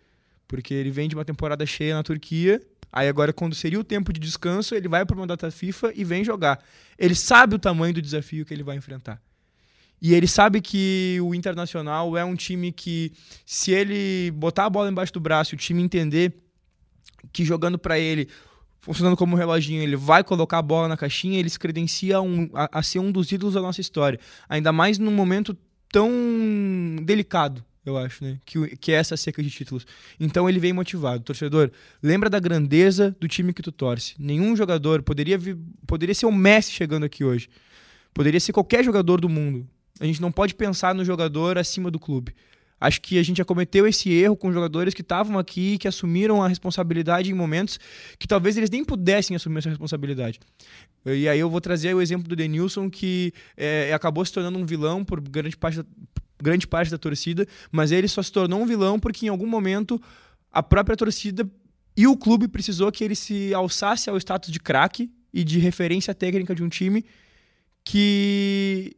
[0.48, 2.60] Porque ele vem de uma temporada cheia na Turquia,
[2.90, 6.02] aí agora, quando seria o tempo de descanso, ele vai para uma data FIFA e
[6.02, 6.62] vem jogar.
[6.98, 9.20] Ele sabe o tamanho do desafio que ele vai enfrentar.
[10.02, 13.12] E ele sabe que o Internacional é um time que,
[13.46, 16.34] se ele botar a bola embaixo do braço o time entender
[17.32, 18.28] que jogando para ele
[18.80, 22.50] funcionando como um reloginho, ele vai colocar a bola na caixinha, ele se credencia um,
[22.52, 24.18] a, a, ser um dos ídolos da nossa história.
[24.48, 25.56] Ainda mais num momento
[25.88, 26.10] tão
[27.04, 28.40] delicado, eu acho, né?
[28.44, 29.86] Que, que é essa seca de títulos.
[30.18, 31.22] Então ele vem motivado.
[31.22, 31.70] Torcedor,
[32.02, 34.16] lembra da grandeza do time que tu torce.
[34.18, 37.48] Nenhum jogador poderia, vir, poderia ser o Messi chegando aqui hoje.
[38.12, 39.64] Poderia ser qualquer jogador do mundo.
[40.00, 42.34] A gente não pode pensar no jogador acima do clube.
[42.82, 46.42] Acho que a gente já cometeu esse erro com jogadores que estavam aqui, que assumiram
[46.42, 47.78] a responsabilidade em momentos
[48.18, 50.40] que talvez eles nem pudessem assumir essa responsabilidade.
[51.06, 54.66] E aí eu vou trazer o exemplo do Denilson, que é, acabou se tornando um
[54.66, 55.84] vilão por grande parte, da,
[56.42, 60.02] grande parte da torcida, mas ele só se tornou um vilão porque em algum momento
[60.50, 61.48] a própria torcida
[61.96, 66.12] e o clube precisou que ele se alçasse ao status de craque e de referência
[66.12, 67.04] técnica de um time
[67.84, 68.96] que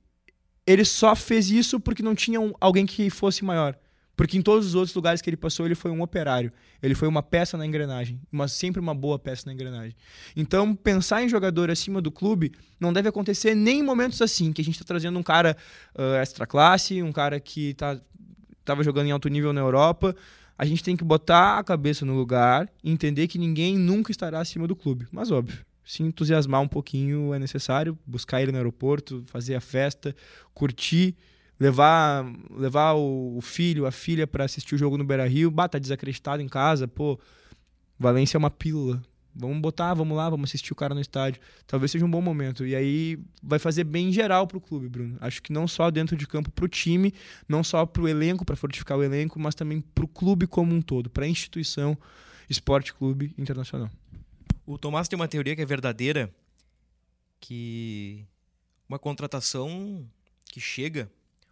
[0.66, 3.76] ele só fez isso porque não tinha um, alguém que fosse maior.
[4.16, 6.52] Porque em todos os outros lugares que ele passou, ele foi um operário.
[6.82, 8.20] Ele foi uma peça na engrenagem.
[8.30, 9.96] Mas sempre uma boa peça na engrenagem.
[10.36, 14.62] Então, pensar em jogador acima do clube não deve acontecer nem em momentos assim, que
[14.62, 15.56] a gente está trazendo um cara
[15.96, 18.00] uh, extra classe, um cara que estava
[18.64, 20.14] tá, jogando em alto nível na Europa.
[20.56, 24.38] A gente tem que botar a cabeça no lugar e entender que ninguém nunca estará
[24.38, 25.08] acima do clube.
[25.10, 30.14] Mas óbvio, se entusiasmar um pouquinho é necessário, buscar ele no aeroporto, fazer a festa,
[30.52, 31.16] curtir,
[31.58, 36.42] levar levar o filho, a filha para assistir o jogo no Beira-Rio, bata tá desacreditado
[36.42, 37.18] em casa, pô,
[37.98, 39.02] Valência é uma pílula.
[39.36, 41.40] Vamos botar, vamos lá, vamos assistir o cara no estádio.
[41.66, 42.64] Talvez seja um bom momento.
[42.64, 45.16] E aí vai fazer bem em geral pro clube, Bruno.
[45.20, 47.12] Acho que não só dentro de campo pro time,
[47.48, 51.10] não só pro elenco, para fortificar o elenco, mas também pro clube como um todo,
[51.10, 51.98] pra instituição
[52.48, 53.90] Esporte Clube Internacional.
[54.66, 56.34] O Tomás tem uma teoria que é verdadeira,
[57.38, 58.24] que
[58.88, 60.08] uma contratação
[60.46, 61.10] que chega,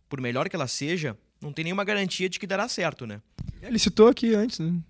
[0.08, 3.20] por melhor que ela seja, não tem nenhuma garantia de que dará certo, né?
[3.60, 4.80] Ele citou aqui antes, né?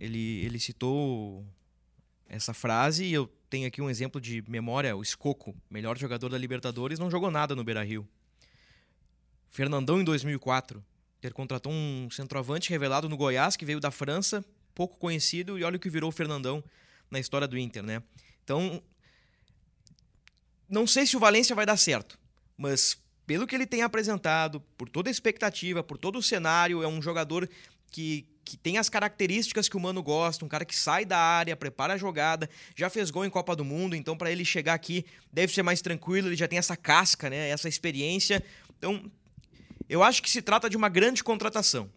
[0.00, 1.46] Ele, ele citou
[2.28, 6.38] essa frase e eu tenho aqui um exemplo de memória, o Escoco, melhor jogador da
[6.38, 8.08] Libertadores, não jogou nada no Beira-Rio.
[9.48, 10.84] Fernandão em 2004,
[11.20, 15.76] ter contratou um centroavante revelado no Goiás que veio da França, pouco conhecido e olha
[15.76, 16.64] o que virou o Fernandão
[17.14, 18.02] na história do Inter, né?
[18.42, 18.82] Então,
[20.68, 22.18] não sei se o Valência vai dar certo,
[22.56, 26.88] mas pelo que ele tem apresentado, por toda a expectativa, por todo o cenário, é
[26.88, 27.48] um jogador
[27.90, 31.56] que, que tem as características que o Mano gosta, um cara que sai da área,
[31.56, 35.06] prepara a jogada, já fez gol em Copa do Mundo, então para ele chegar aqui
[35.32, 38.44] deve ser mais tranquilo, ele já tem essa casca, né, essa experiência.
[38.76, 39.10] Então,
[39.88, 41.90] eu acho que se trata de uma grande contratação.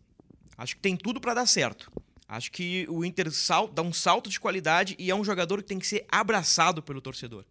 [0.57, 1.91] Acho que tem tudo para dar certo.
[2.27, 5.69] Acho que o Inter sal, dá um salto de qualidade e é um jogador que
[5.69, 7.45] tem que ser abraçado pelo torcedor.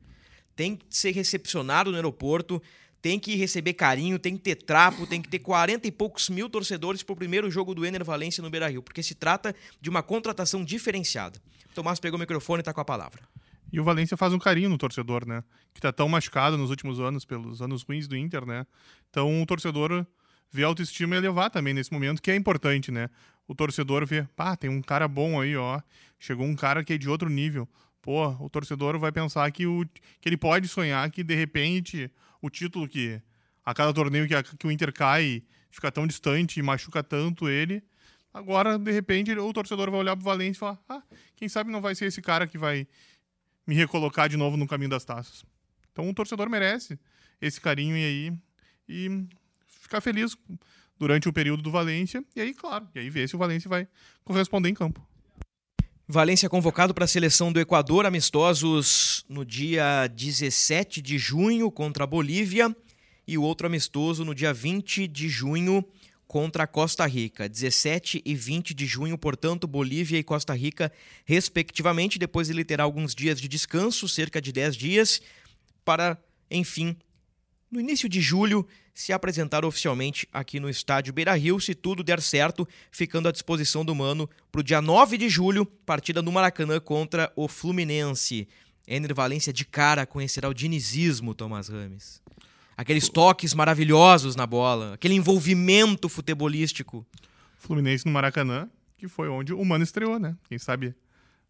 [0.54, 2.62] Tem que ser recepcionado no aeroporto,
[3.00, 6.50] tem que receber carinho, tem que ter trapo, tem que ter 40 e poucos mil
[6.50, 9.88] torcedores para o primeiro jogo do Ener Valência no Beira Rio, porque se trata de
[9.88, 11.40] uma contratação diferenciada.
[11.74, 13.22] Tomás pegou o microfone e está com a palavra.
[13.72, 15.42] E o Valência faz um carinho no torcedor, né?
[15.72, 18.66] Que está tão machucado nos últimos anos, pelos anos ruins do Inter, né?
[19.10, 20.06] Então o torcedor
[20.50, 23.10] vê a autoestima elevar também nesse momento, que é importante, né?
[23.48, 25.80] O torcedor vê, pá, tem um cara bom aí, ó.
[26.18, 27.68] Chegou um cara que é de outro nível.
[28.02, 29.85] Pô, o torcedor vai pensar que, o,
[30.20, 33.20] que ele pode sonhar que, de repente, o título que
[33.64, 37.48] a cada torneio que, a, que o Inter cai fica tão distante e machuca tanto
[37.48, 37.82] ele,
[38.37, 41.02] Agora, de repente, o torcedor vai olhar pro Valência e falar: ah,
[41.35, 42.87] quem sabe não vai ser esse cara que vai
[43.66, 45.42] me recolocar de novo no caminho das taças.
[45.90, 46.98] Então o torcedor merece
[47.40, 48.38] esse carinho e aí
[48.87, 49.26] e
[49.66, 50.37] ficar feliz
[50.98, 53.87] durante o período do Valência e aí, claro, e aí ver se o Valência vai
[54.24, 55.06] corresponder em campo.
[56.09, 62.06] Valência convocado para a seleção do Equador, amistosos no dia 17 de junho contra a
[62.06, 62.74] Bolívia
[63.26, 65.85] e o outro amistoso no dia 20 de junho
[66.26, 67.48] contra a Costa Rica.
[67.48, 70.92] 17 e 20 de junho, portanto, Bolívia e Costa Rica,
[71.24, 72.18] respectivamente.
[72.18, 75.20] Depois ele terá alguns dias de descanso, cerca de 10 dias,
[75.85, 76.16] para,
[76.48, 76.96] enfim,
[77.70, 82.18] no início de julho, se apresentar oficialmente aqui no estádio Beira Rio, se tudo der
[82.22, 86.80] certo, ficando à disposição do Mano para o dia 9 de julho, partida no Maracanã
[86.80, 88.48] contra o Fluminense.
[88.88, 92.22] Ener Valência de cara conhecerá o dinizismo, Tomás Rames.
[92.74, 97.06] Aqueles toques maravilhosos na bola, aquele envolvimento futebolístico.
[97.59, 100.35] Fluminense no Maracanã, que foi onde o Mano estreou, né?
[100.48, 100.94] Quem sabe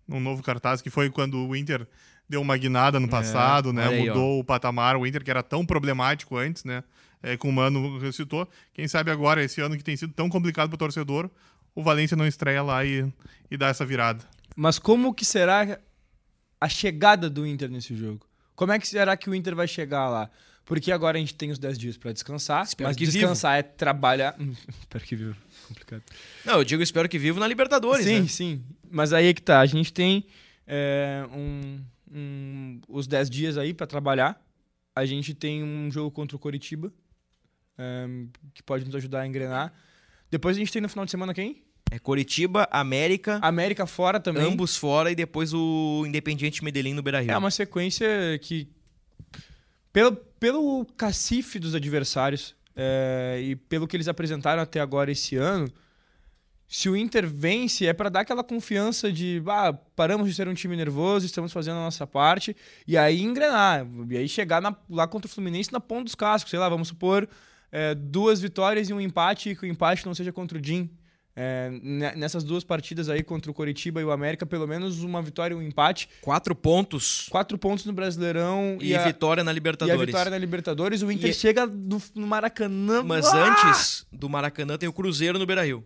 [0.09, 1.87] num novo cartaz, que foi quando o Inter
[2.28, 3.87] deu uma guinada no passado, é, né?
[3.87, 4.40] Aí, Mudou ó.
[4.40, 6.82] o patamar, o Inter que era tão problemático antes, né?
[7.26, 8.48] É, com o Mano recitou.
[8.72, 11.28] Quem sabe agora, esse ano que tem sido tão complicado para o torcedor,
[11.74, 13.04] o Valência não estreia lá e,
[13.50, 14.24] e dá essa virada.
[14.54, 15.80] Mas como que será
[16.60, 18.24] a chegada do Inter nesse jogo?
[18.54, 20.30] Como é que será que o Inter vai chegar lá?
[20.64, 23.68] Porque agora a gente tem os 10 dias para descansar, espero mas descansar vivo.
[23.68, 24.36] é trabalhar.
[24.80, 25.36] espero que vivo.
[25.66, 26.02] Complicado.
[26.44, 28.06] Não, eu digo espero que vivo na Libertadores.
[28.06, 28.28] Sim, né?
[28.28, 28.64] sim.
[28.88, 29.60] Mas aí é que tá.
[29.60, 30.24] A gente tem
[30.64, 34.40] é, um, um, os 10 dias aí para trabalhar.
[34.94, 36.92] A gente tem um jogo contra o Coritiba,
[37.78, 38.06] é,
[38.54, 39.72] que pode nos ajudar a engrenar.
[40.30, 41.62] Depois a gente tem no final de semana quem?
[41.90, 43.38] É Coritiba, América.
[43.42, 44.42] América fora também.
[44.42, 47.30] Ambos fora e depois o Independiente Medellín no Beira Rio.
[47.30, 48.06] É uma sequência
[48.42, 48.68] que.
[49.92, 55.72] Pelo, pelo cacife dos adversários é, e pelo que eles apresentaram até agora esse ano,
[56.68, 60.54] se o Inter vence, é para dar aquela confiança de ah, paramos de ser um
[60.54, 62.54] time nervoso, estamos fazendo a nossa parte,
[62.86, 66.50] e aí engrenar, e aí chegar na, lá contra o Fluminense na ponta dos cascos,
[66.50, 67.26] sei lá, vamos supor
[67.70, 70.90] é, duas vitórias e um empate, e que o empate não seja contra o Jim.
[71.38, 71.68] É,
[72.16, 75.57] nessas duas partidas aí contra o Coritiba e o América, pelo menos uma vitória e
[75.57, 76.09] um empate.
[76.22, 77.26] Quatro pontos.
[77.29, 78.79] Quatro pontos no Brasileirão.
[78.81, 80.00] E, e a vitória na Libertadores.
[80.00, 81.02] E a vitória na Libertadores.
[81.02, 81.35] O Inter e...
[81.35, 83.02] chega no, no Maracanã.
[83.02, 83.50] Mas ah!
[83.50, 85.85] antes do Maracanã tem o Cruzeiro no Beira-Rio.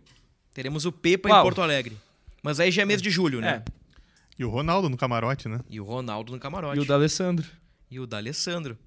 [0.53, 1.39] Teremos o Pepa Uau.
[1.39, 1.97] em Porto Alegre.
[2.41, 3.03] Mas aí já é mês é.
[3.03, 3.61] de julho, né?
[3.67, 3.71] É.
[4.39, 5.59] E o Ronaldo no camarote, né?
[5.69, 6.77] E o Ronaldo no camarote.
[6.77, 7.45] E o D'Alessandro.
[7.91, 8.77] E o D'Alessandro.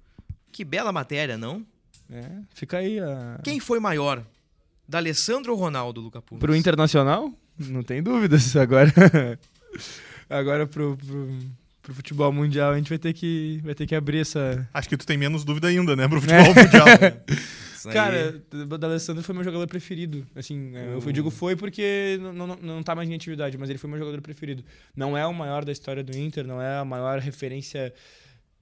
[0.51, 1.63] Que bela matéria, não?
[2.11, 3.39] É, fica aí a...
[3.43, 4.23] Quem foi maior?
[4.87, 6.39] D'Alessandro ou Ronaldo, Luca Pumes?
[6.39, 7.33] Pro Internacional?
[7.57, 8.55] Não tem dúvidas.
[8.55, 8.93] Agora,
[10.29, 11.39] agora pro, pro,
[11.81, 14.67] pro, futebol mundial a gente vai ter, que, vai ter que abrir essa...
[14.73, 16.07] Acho que tu tem menos dúvida ainda, né?
[16.07, 16.85] Pro futebol mundial.
[16.85, 17.93] Né?
[17.93, 20.25] Cara, o D'Alessandro foi meu jogador preferido.
[20.35, 21.01] Assim, uh.
[21.05, 23.99] eu digo foi porque não, não, não tá mais em atividade, mas ele foi meu
[23.99, 24.63] jogador preferido.
[24.95, 27.93] Não é o maior da história do Inter, não é a maior referência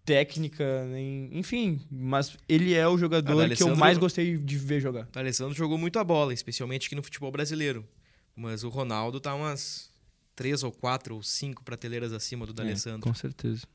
[0.06, 5.08] técnica, nem, enfim, mas ele é o jogador que eu mais gostei de ver jogar.
[5.16, 7.88] O Alessandro jogou muito a bola, especialmente aqui no futebol brasileiro.
[8.36, 9.92] Mas o Ronaldo tá umas
[10.36, 13.02] três ou quatro ou cinco prateleiras acima do é, D'Alessandro.
[13.02, 13.66] com certeza.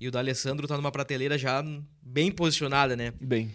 [0.00, 1.64] E o D'Alessandro tá numa prateleira já
[2.02, 3.12] bem posicionada, né?
[3.20, 3.54] Bem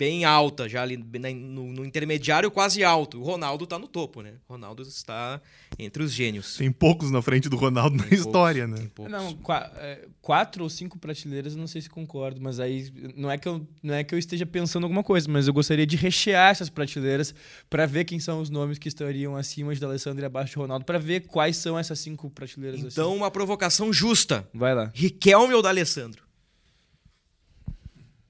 [0.00, 3.20] bem alta, já ali no, no, intermediário quase alto.
[3.20, 4.32] O Ronaldo está no topo, né?
[4.48, 5.38] O Ronaldo está
[5.78, 6.56] entre os gênios.
[6.56, 8.88] Tem poucos na frente do Ronaldo Tem na poucos, história, né?
[9.10, 9.38] Não,
[9.76, 13.46] é, quatro ou cinco prateleiras, eu não sei se concordo, mas aí não é que
[13.46, 16.70] eu não é que eu esteja pensando alguma coisa, mas eu gostaria de rechear essas
[16.70, 17.34] prateleiras
[17.68, 20.86] para ver quem são os nomes que estariam acima de Alessandro e abaixo de Ronaldo,
[20.86, 22.80] para ver quais são essas cinco prateleiras.
[22.80, 23.18] Então, assim.
[23.18, 24.48] uma provocação justa.
[24.54, 24.90] Vai lá.
[24.94, 26.24] Riquelme ou D'Alessandro?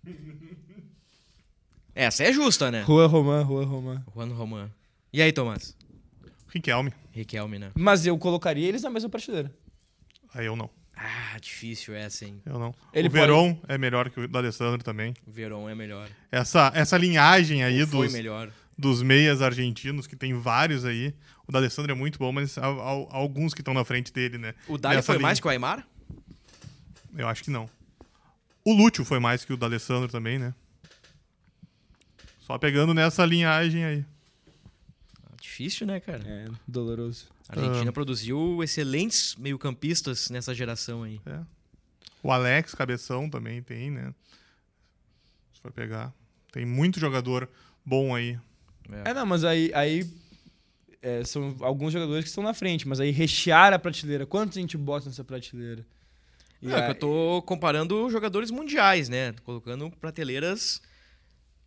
[2.00, 2.80] Essa é justa, né?
[2.80, 4.02] Rua Romã, Rua Romã.
[4.16, 4.70] Juan Romã.
[5.12, 5.76] E aí, Tomás?
[6.48, 6.94] Riquelme.
[7.12, 7.72] Riquelme, né?
[7.74, 9.54] Mas eu colocaria eles na mesma prateleira.
[10.32, 10.70] Aí eu não.
[10.96, 12.40] Ah, difícil essa, hein?
[12.46, 12.74] Eu não.
[12.94, 13.74] Ele o Veron pode...
[13.74, 15.12] é melhor que o do Alessandro também.
[15.26, 16.08] O Veron é melhor.
[16.32, 18.50] Essa, essa linhagem aí dos, melhor.
[18.78, 21.14] dos meias argentinos, que tem vários aí.
[21.46, 24.38] O da Alessandro é muito bom, mas há, há alguns que estão na frente dele,
[24.38, 24.54] né?
[24.66, 25.22] O Dali foi linha...
[25.22, 25.86] mais que o Aymar?
[27.14, 27.68] Eu acho que não.
[28.64, 30.54] O Lúcio foi mais que o da Alessandro também, né?
[32.50, 34.04] Só pegando nessa linhagem aí.
[35.40, 36.20] Difícil, né, cara?
[36.26, 37.28] É, doloroso.
[37.48, 37.92] A Argentina ah.
[37.92, 41.20] produziu excelentes meio-campistas nessa geração aí.
[41.26, 41.38] É.
[42.20, 44.12] O Alex Cabeção também tem, né?
[45.54, 46.12] Se for pegar.
[46.50, 47.48] Tem muito jogador
[47.86, 48.36] bom aí.
[49.04, 50.10] É, é não, mas aí, aí
[51.00, 54.26] é, são alguns jogadores que estão na frente, mas aí rechear a prateleira.
[54.26, 55.86] Quantos a gente bota nessa prateleira?
[56.60, 56.88] E é, aí...
[56.88, 59.36] eu tô comparando jogadores mundiais, né?
[59.44, 60.82] Colocando prateleiras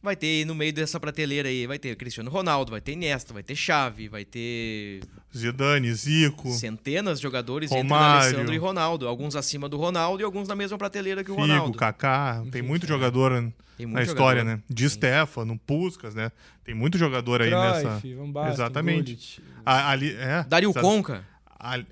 [0.04, 3.42] Vai ter no meio dessa prateleira aí, vai ter Cristiano Ronaldo, vai ter Iniesta, vai
[3.42, 5.00] ter Xavi, vai ter
[5.36, 8.28] Zidane, Zico, centenas de jogadores entre Romário.
[8.28, 11.48] Alessandro e Ronaldo, alguns acima do Ronaldo e alguns na mesma prateleira que o Figo,
[11.48, 11.78] Ronaldo.
[11.78, 12.44] Kaká.
[12.52, 13.32] Tem muito jogador
[13.78, 14.58] Tem muito na história, jogador.
[14.58, 14.64] né?
[14.70, 16.34] Di Stefano, Puskas, né?
[16.66, 18.00] Tem muito jogador aí nessa.
[18.02, 19.42] Cruyff, Van Basten, Exatamente.
[19.66, 20.86] A- ali, é, Dario sabe?
[20.86, 21.26] Conca.
[21.58, 21.88] Ali-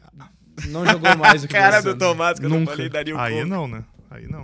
[0.67, 1.97] Não jogou mais do que Cara do?
[1.97, 3.45] Tomás, que eu não falei Dario aí Conca.
[3.45, 3.85] não, né?
[4.09, 4.43] Aí não.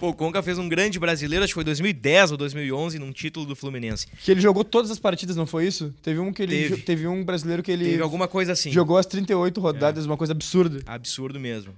[0.00, 3.44] Pô, o Conca fez um grande brasileiro, acho que foi 2010 ou 2011, num título
[3.44, 4.06] do Fluminense.
[4.24, 5.92] Que ele jogou todas as partidas, não foi isso?
[6.02, 6.82] Teve um que ele Teve.
[6.82, 8.70] teve um brasileiro que ele Teve alguma coisa assim.
[8.70, 10.80] jogou as 38 rodadas, uma coisa absurda.
[10.86, 11.74] Absurdo mesmo.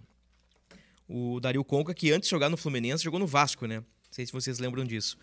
[1.08, 3.76] O Dario Conca, que antes de jogar no Fluminense, jogou no Vasco, né?
[3.78, 5.16] Não sei se vocês lembram disso.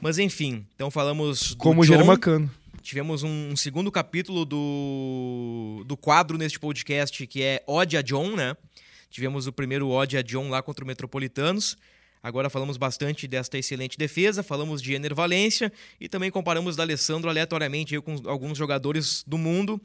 [0.00, 1.94] Mas enfim, então falamos do Como o John.
[1.94, 2.50] Germacano.
[2.80, 8.56] Tivemos um segundo capítulo do, do quadro neste podcast, que é Ode a John, né?
[9.10, 11.76] Tivemos o primeiro Ode a John lá contra o Metropolitanos.
[12.26, 17.30] Agora falamos bastante desta excelente defesa, falamos de Ener Valência e também comparamos da Alessandro
[17.30, 19.80] aleatoriamente com alguns jogadores do mundo.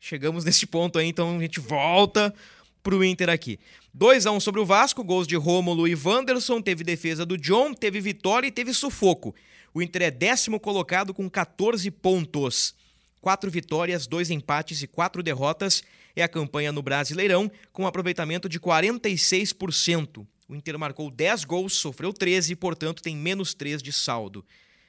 [0.00, 2.34] Chegamos nesse ponto aí, então a gente volta
[2.82, 3.60] pro Inter aqui.
[3.92, 7.74] 2 a 1 sobre o Vasco, gols de Rômulo e Wanderson, teve defesa do John,
[7.74, 9.34] teve vitória e teve sufoco.
[9.74, 12.74] O Inter é décimo colocado com 14 pontos.
[13.20, 15.82] Quatro vitórias, dois empates e quatro derrotas
[16.16, 20.26] é a campanha no Brasileirão, com um aproveitamento de 46%.
[20.48, 24.44] O Inter marcou 10 gols, sofreu 13 e, portanto, tem menos 3 de saldo.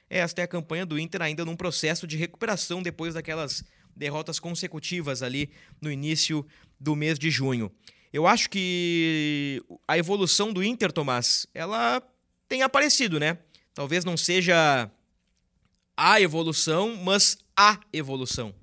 [0.08, 3.62] Esta é a campanha do Inter ainda num processo de recuperação depois daquelas
[3.94, 6.46] derrotas consecutivas ali no início
[6.80, 7.70] do mês de junho.
[8.12, 12.02] Eu acho que a evolução do Inter, Tomás, ela
[12.48, 13.38] tem aparecido, né?
[13.74, 14.90] Talvez não seja
[15.96, 18.54] a evolução, mas a evolução.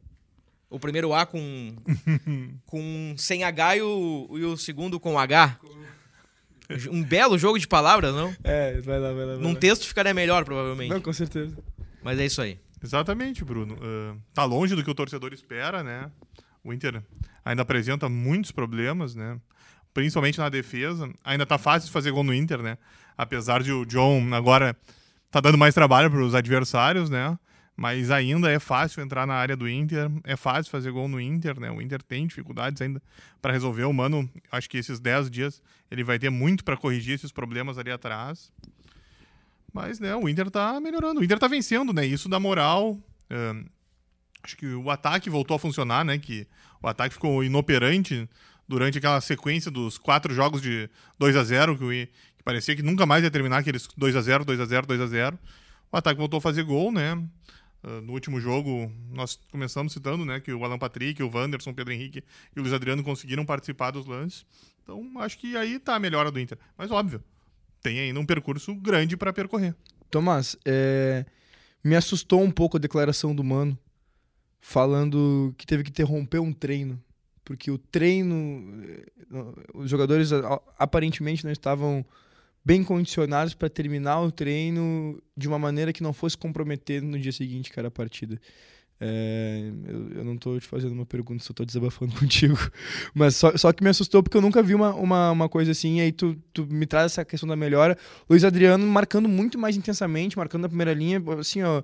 [0.69, 1.75] O primeiro A com,
[2.65, 5.59] com sem H e o, e o segundo com H.
[6.91, 8.35] Um belo jogo de palavras, não?
[8.43, 9.33] É, vai lá, vai lá.
[9.35, 9.59] Vai Num lá.
[9.59, 10.89] texto ficaria melhor, provavelmente.
[10.91, 11.57] Não, com certeza.
[12.03, 12.59] Mas é isso aí.
[12.83, 13.77] Exatamente, Bruno.
[13.81, 16.11] Ah, tá longe do que o torcedor espera, né?
[16.63, 17.01] O Inter
[17.43, 19.39] ainda apresenta muitos problemas, né?
[19.93, 21.09] Principalmente na defesa.
[21.23, 22.77] Ainda tá fácil de fazer gol no Inter, né?
[23.17, 24.75] Apesar de o John agora
[25.31, 27.37] tá dando mais trabalho para os adversários, né?
[27.77, 31.59] Mas ainda é fácil entrar na área do Inter, é fácil fazer gol no Inter,
[31.59, 31.69] né?
[31.69, 32.99] O Inter tem dificuldades ainda
[33.39, 33.83] para resolver.
[33.83, 35.61] O Mano, acho que esses 10 dias
[35.91, 38.51] ele vai ter muito para corrigir esses problemas ali atrás.
[39.71, 41.21] Mas, né, o Inter tá melhorando.
[41.21, 42.03] O Inter tá vencendo, né?
[42.03, 42.97] Isso dá moral.
[44.41, 46.17] Acho que o ataque voltou a funcionar, né?
[46.17, 46.47] Que
[46.81, 48.27] o ataque ficou inoperante
[48.67, 53.05] durante aquela sequência dos quatro jogos de 2 a 0 que, que parecia que nunca
[53.05, 55.39] mais ia terminar aqueles 2 a 0 2 a 0 2 a 0
[55.91, 57.21] O ataque voltou a fazer gol, né?
[57.87, 60.41] Ah, no último jogo, nós começamos citando, né?
[60.41, 62.21] Que o Alan Patrick, o Wanderson, o Pedro Henrique
[62.53, 64.45] e o Luiz Adriano conseguiram participar dos lances.
[64.83, 66.57] Então, acho que aí tá a melhora do Inter.
[66.77, 67.23] Mas, óbvio,
[67.81, 69.73] tem ainda um percurso grande para percorrer.
[70.11, 71.25] Tomás, é,
[71.81, 73.77] me assustou um pouco a declaração do Mano
[74.59, 77.01] falando que teve que interromper um treino.
[77.45, 78.83] Porque o treino.
[78.83, 79.05] eh,
[79.73, 80.31] Os jogadores
[80.77, 82.05] aparentemente não estavam
[82.67, 87.31] bem condicionados para terminar o treino de uma maneira que não fosse comprometer no dia
[87.31, 88.37] seguinte, era a partida.
[88.99, 92.57] É, eu, eu não tô te fazendo uma pergunta, só tô desabafando contigo.
[93.13, 95.99] Mas só, só que me assustou porque eu nunca vi uma, uma, uma coisa assim.
[95.99, 97.97] E aí tu, tu me traz essa questão da melhora.
[98.29, 101.23] Luiz Adriano marcando muito mais intensamente, marcando na primeira linha.
[101.39, 101.81] Assim, ó,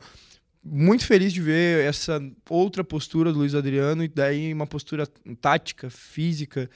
[0.61, 5.07] muito feliz de ver essa outra postura do Luiz Adriano e daí uma postura
[5.39, 6.69] tática, física.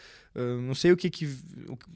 [0.61, 1.27] Não sei o que, que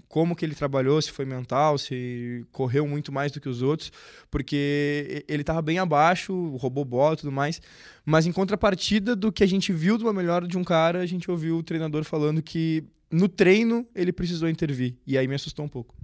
[0.08, 3.92] como que ele trabalhou, se foi mental, se correu muito mais do que os outros,
[4.30, 7.62] porque ele estava bem abaixo, roubou bola e tudo mais.
[8.04, 11.06] Mas em contrapartida do que a gente viu de uma melhora de um cara, a
[11.06, 14.96] gente ouviu o treinador falando que no treino ele precisou intervir.
[15.06, 15.96] E aí me assustou um pouco.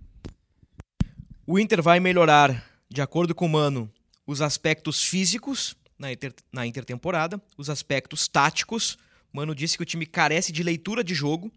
[1.45, 3.89] O Inter vai melhorar, de acordo com o Mano,
[4.27, 8.97] os aspectos físicos na, inter, na intertemporada, os aspectos táticos.
[9.31, 11.51] Mano disse que o time carece de leitura de jogo.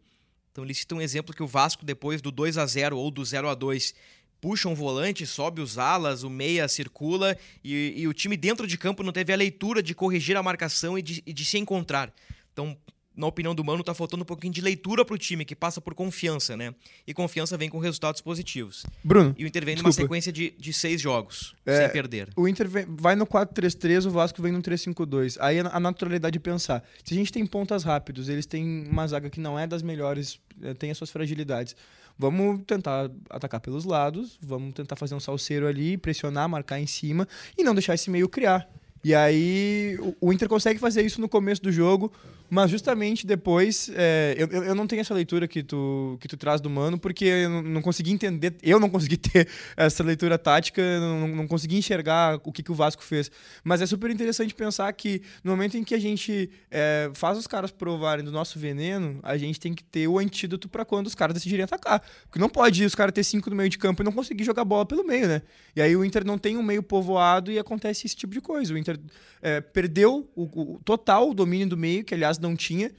[0.50, 3.24] Então ele cita um exemplo que o Vasco, depois do 2 a 0 ou do
[3.24, 3.94] 0 a 2
[4.40, 8.78] puxa um volante, sobe os alas, o meia circula e, e o time dentro de
[8.78, 12.12] campo não teve a leitura de corrigir a marcação e de, e de se encontrar.
[12.52, 12.76] Então,
[13.16, 15.94] na opinião do Mano, tá faltando um pouquinho de leitura pro time, que passa por
[15.94, 16.75] confiança, né?
[17.07, 18.87] E confiança vem com resultados positivos.
[19.04, 20.06] Bruno, E o Inter vem numa Desculpa.
[20.06, 22.29] sequência de, de seis jogos, É, sem perder.
[22.37, 25.37] o Inter vem- vai no 4-3-3, o Vasco vem no 3-5-2.
[25.40, 26.83] Aí a a naturalidade de pensar.
[27.04, 30.40] Se a gente tem pontas rápidos, eles têm uma zaga que não é das melhores,
[30.63, 31.75] eh, tem as suas fragilidades.
[32.19, 37.27] Vamos tentar atacar pelos lados, vamos tentar fazer um salseiro ali, pressionar, marcar em cima
[37.56, 38.69] e não deixar esse meio criar.
[39.02, 42.13] E aí o- o Inter consegue fazer isso no começo do jogo.
[42.51, 46.61] Mas justamente depois, é, eu, eu não tenho essa leitura que tu, que tu traz
[46.61, 51.29] do Mano, porque eu não, consegui entender, eu não consegui ter essa leitura tática, não,
[51.29, 53.31] não consegui enxergar o que, que o Vasco fez.
[53.63, 57.46] Mas é super interessante pensar que no momento em que a gente é, faz os
[57.46, 61.15] caras provarem do nosso veneno, a gente tem que ter o antídoto para quando os
[61.15, 62.03] caras decidirem atacar.
[62.25, 64.65] Porque não pode os caras ter cinco no meio de campo e não conseguir jogar
[64.65, 65.42] bola pelo meio, né?
[65.77, 68.75] E aí o Inter não tem um meio povoado e acontece esse tipo de coisa.
[68.75, 68.98] O Inter
[69.40, 72.90] é, perdeu o, o total domínio do meio, que aliás não tinha.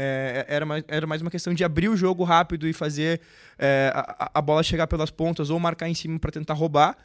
[0.00, 3.20] É, era, mais, era mais uma questão de abrir o jogo rápido e fazer
[3.58, 6.96] é, a, a, bola chegar pelas pontas ou marcar em cima para tentar roubar.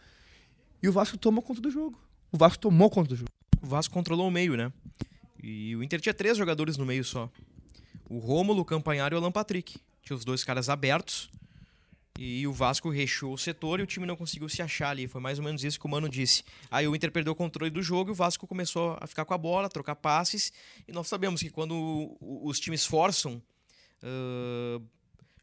[0.81, 1.99] E o Vasco tomou conta do jogo.
[2.31, 3.31] O Vasco tomou conta do jogo.
[3.61, 4.71] O Vasco controlou o meio, né?
[5.41, 7.31] E o Inter tinha três jogadores no meio só.
[8.07, 9.79] O Rômulo, o Campanharo e o Alan Patrick.
[10.03, 11.31] Tinha os dois caras abertos.
[12.18, 15.07] E o Vasco rechou o setor e o time não conseguiu se achar ali.
[15.07, 16.43] Foi mais ou menos isso que o Mano disse.
[16.70, 19.34] Aí o Inter perdeu o controle do jogo e o Vasco começou a ficar com
[19.34, 20.53] a bola, a trocar passes.
[20.88, 23.41] E nós sabemos que quando os times forçam
[24.03, 24.86] uh,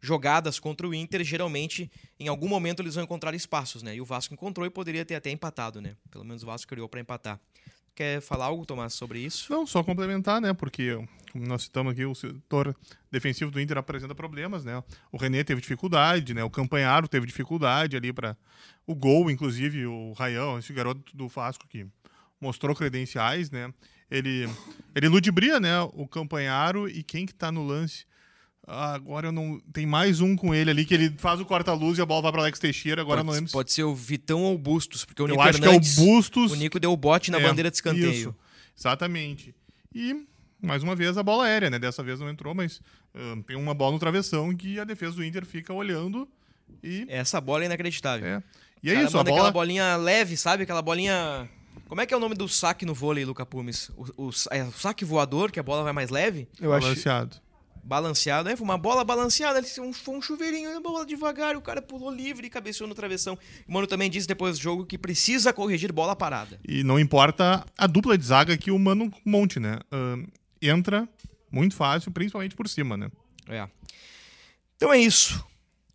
[0.01, 3.97] jogadas contra o Inter, geralmente em algum momento eles vão encontrar espaços, né?
[3.97, 5.97] E o Vasco encontrou e poderia ter até empatado, né?
[6.09, 7.41] Pelo menos o Vasco criou para empatar.
[7.95, 9.53] Quer falar algo, Tomás, sobre isso?
[9.53, 10.53] Não, só complementar, né?
[10.53, 10.95] Porque,
[11.33, 12.75] como nós citamos aqui, o setor
[13.11, 14.83] defensivo do Inter apresenta problemas, né?
[15.13, 16.43] O René teve dificuldade, né?
[16.43, 18.37] O Campanharo teve dificuldade ali para
[18.87, 21.87] o gol, inclusive o Raião, esse garoto do Vasco que
[22.41, 23.73] mostrou credenciais, né?
[24.11, 24.49] Ele,
[24.95, 25.81] ele ludibria, né?
[25.93, 28.07] O Campanharo e quem que tá no lance?
[28.67, 29.61] Agora eu não.
[29.73, 32.33] Tem mais um com ele ali que ele faz o corta-luz e a bola vai
[32.33, 33.03] para Alex Teixeira.
[33.03, 33.53] Agora pode, não lembro.
[33.53, 36.03] Pode ser o Vitão ou o Bustos, porque o eu Nico acho Hernandes, que é
[36.03, 36.53] o Bustos.
[36.53, 38.11] O Nico deu o bote na É, bandeira de escanteio.
[38.13, 38.35] Isso,
[38.79, 39.55] exatamente.
[39.95, 40.27] E
[40.63, 41.79] mais uma vez a bola aérea, né?
[41.79, 42.81] Dessa vez não entrou, mas
[43.15, 46.29] ah, tem uma bola no travessão que a defesa do Inter fica olhando
[46.83, 48.27] e Essa bola é inacreditável.
[48.27, 48.43] é.
[48.83, 50.63] E é isso, a bola aquela bolinha leve, sabe?
[50.63, 51.47] Aquela bolinha.
[51.87, 53.91] Como é que é o nome do saque no vôlei, Luca Pumes?
[53.91, 56.49] O, o, é o saque voador, que a bola vai mais leve?
[56.59, 57.37] Eu acho, balanceado.
[57.83, 58.57] Balanceado, é?
[58.57, 62.47] Foi uma bola balanceada, ele foi um, chuveirinho, uma bola devagar, o cara pulou livre
[62.47, 63.39] e cabeceou no travessão.
[63.67, 66.61] O Mano também disse depois do jogo que precisa corrigir bola parada.
[66.67, 69.79] E não importa a dupla de zaga que o Mano monte, né?
[69.91, 70.17] Ah,
[70.61, 71.09] entra
[71.51, 73.11] muito fácil, principalmente por cima, né?
[73.49, 73.69] É.
[74.77, 75.45] Então é isso.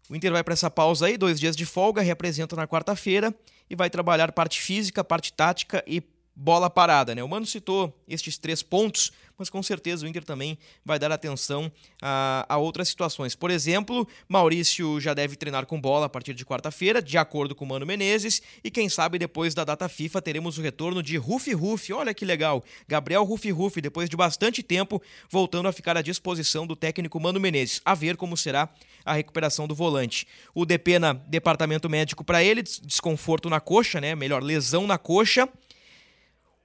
[0.10, 3.34] O Inter vai para essa pausa aí, dois dias de folga, representa na quarta-feira
[3.70, 6.02] e vai trabalhar parte física, parte tática e
[6.36, 7.24] bola parada, né?
[7.24, 11.72] O Mano citou estes três pontos, mas com certeza o Inter também vai dar atenção
[12.02, 13.36] a, a outras situações.
[13.36, 17.64] Por exemplo, Maurício já deve treinar com bola a partir de quarta-feira, de acordo com
[17.66, 21.54] o Mano Menezes, e quem sabe depois da data FIFA teremos o retorno de Rufi
[21.54, 21.94] Rufi.
[21.94, 26.68] Olha que legal, Gabriel Rufi Rufi, depois de bastante tempo, voltando a ficar à disposição
[26.68, 27.82] do técnico Mano Menezes.
[27.86, 28.70] A ver como será
[29.04, 30.28] a recuperação do volante.
[30.54, 34.16] O Depena, departamento médico para ele, des- desconforto na coxa, né?
[34.16, 35.48] Melhor, lesão na coxa.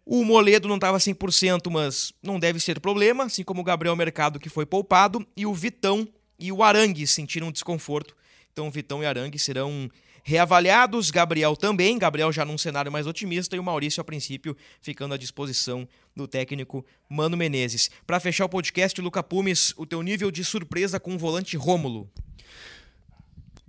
[0.04, 4.40] O Moledo não estava 100%, mas não deve ser problema, assim como o Gabriel Mercado,
[4.40, 8.16] que foi poupado, e o Vitão e o Arangue sentiram desconforto.
[8.52, 9.88] Então, Vitão e Arangue serão
[10.22, 15.14] reavaliados, Gabriel também, Gabriel já num cenário mais otimista, e o Maurício, a princípio, ficando
[15.14, 17.90] à disposição do técnico Mano Menezes.
[18.06, 22.10] Para fechar o podcast, Luca Pumes, o teu nível de surpresa com o volante Rômulo.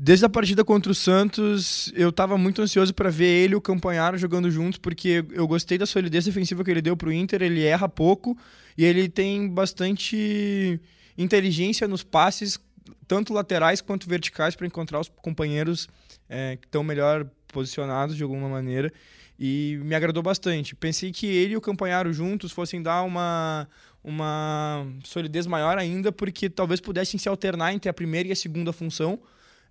[0.04, 3.62] Desde a partida contra o Santos, eu tava muito ansioso para ver ele e o
[3.62, 7.64] Campanharo jogando juntos, porque eu gostei da solidez defensiva que ele deu pro Inter, ele
[7.64, 8.36] erra pouco
[8.76, 10.82] e ele tem bastante
[11.16, 12.60] inteligência nos passes,
[13.08, 15.88] tanto laterais quanto verticais, para encontrar os companheiros
[16.28, 18.92] é, que estão melhor posicionados de alguma maneira.
[19.40, 20.74] E me agradou bastante.
[20.74, 23.70] Pensei que ele e o Campanharo juntos fossem dar uma,
[24.04, 28.74] uma solidez maior ainda, porque talvez pudessem se alternar entre a primeira e a segunda
[28.74, 29.20] função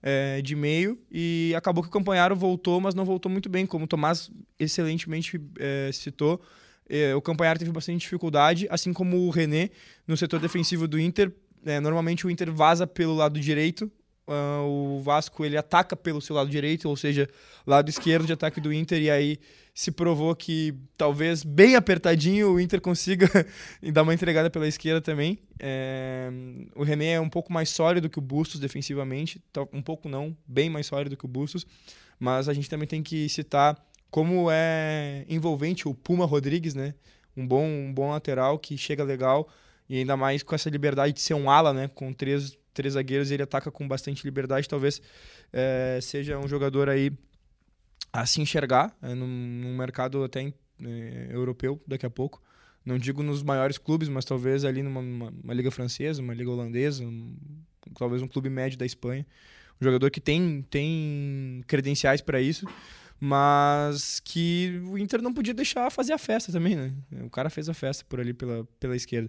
[0.03, 3.85] é, de meio e acabou que o Campanharo voltou, mas não voltou muito bem, como
[3.85, 6.41] o Tomás excelentemente é, citou.
[6.89, 9.71] É, o Campanharo teve bastante dificuldade, assim como o René
[10.07, 11.33] no setor defensivo do Inter.
[11.65, 13.91] É, normalmente o Inter vaza pelo lado direito,
[14.31, 17.29] ah, o Vasco ele ataca pelo seu lado direito, ou seja,
[17.67, 19.39] lado esquerdo de ataque do Inter, e aí
[19.75, 23.29] se provou que talvez bem apertadinho o Inter consiga
[23.93, 25.39] dar uma entregada pela esquerda também.
[25.59, 26.31] É,
[26.77, 30.71] o René é um pouco mais sólido que o Bustos defensivamente, um pouco não, bem
[30.71, 31.67] mais sólido que o Bustos,
[32.19, 33.77] mas a gente também tem que citar
[34.11, 36.95] como é envolvente o Puma Rodrigues, né?
[37.37, 39.49] Um bom, um bom lateral que chega legal
[39.89, 41.89] e ainda mais com essa liberdade de ser um ala, né?
[41.89, 44.69] Com três, três zagueiros, ele ataca com bastante liberdade.
[44.69, 45.01] Talvez
[45.53, 47.13] eh, seja um jogador aí
[48.13, 50.53] a se enxergar eh, num, num mercado até
[50.83, 52.43] eh, europeu daqui a pouco.
[52.85, 56.51] Não digo nos maiores clubes, mas talvez ali numa, numa- uma liga francesa, uma liga
[56.51, 57.37] holandesa, um-
[57.99, 59.27] talvez um clube médio da Espanha.
[59.81, 62.67] Um jogador que tem, tem credenciais para isso.
[63.21, 66.93] Mas que o Inter não podia deixar fazer a festa também, né?
[67.23, 69.29] O cara fez a festa por ali pela, pela esquerda.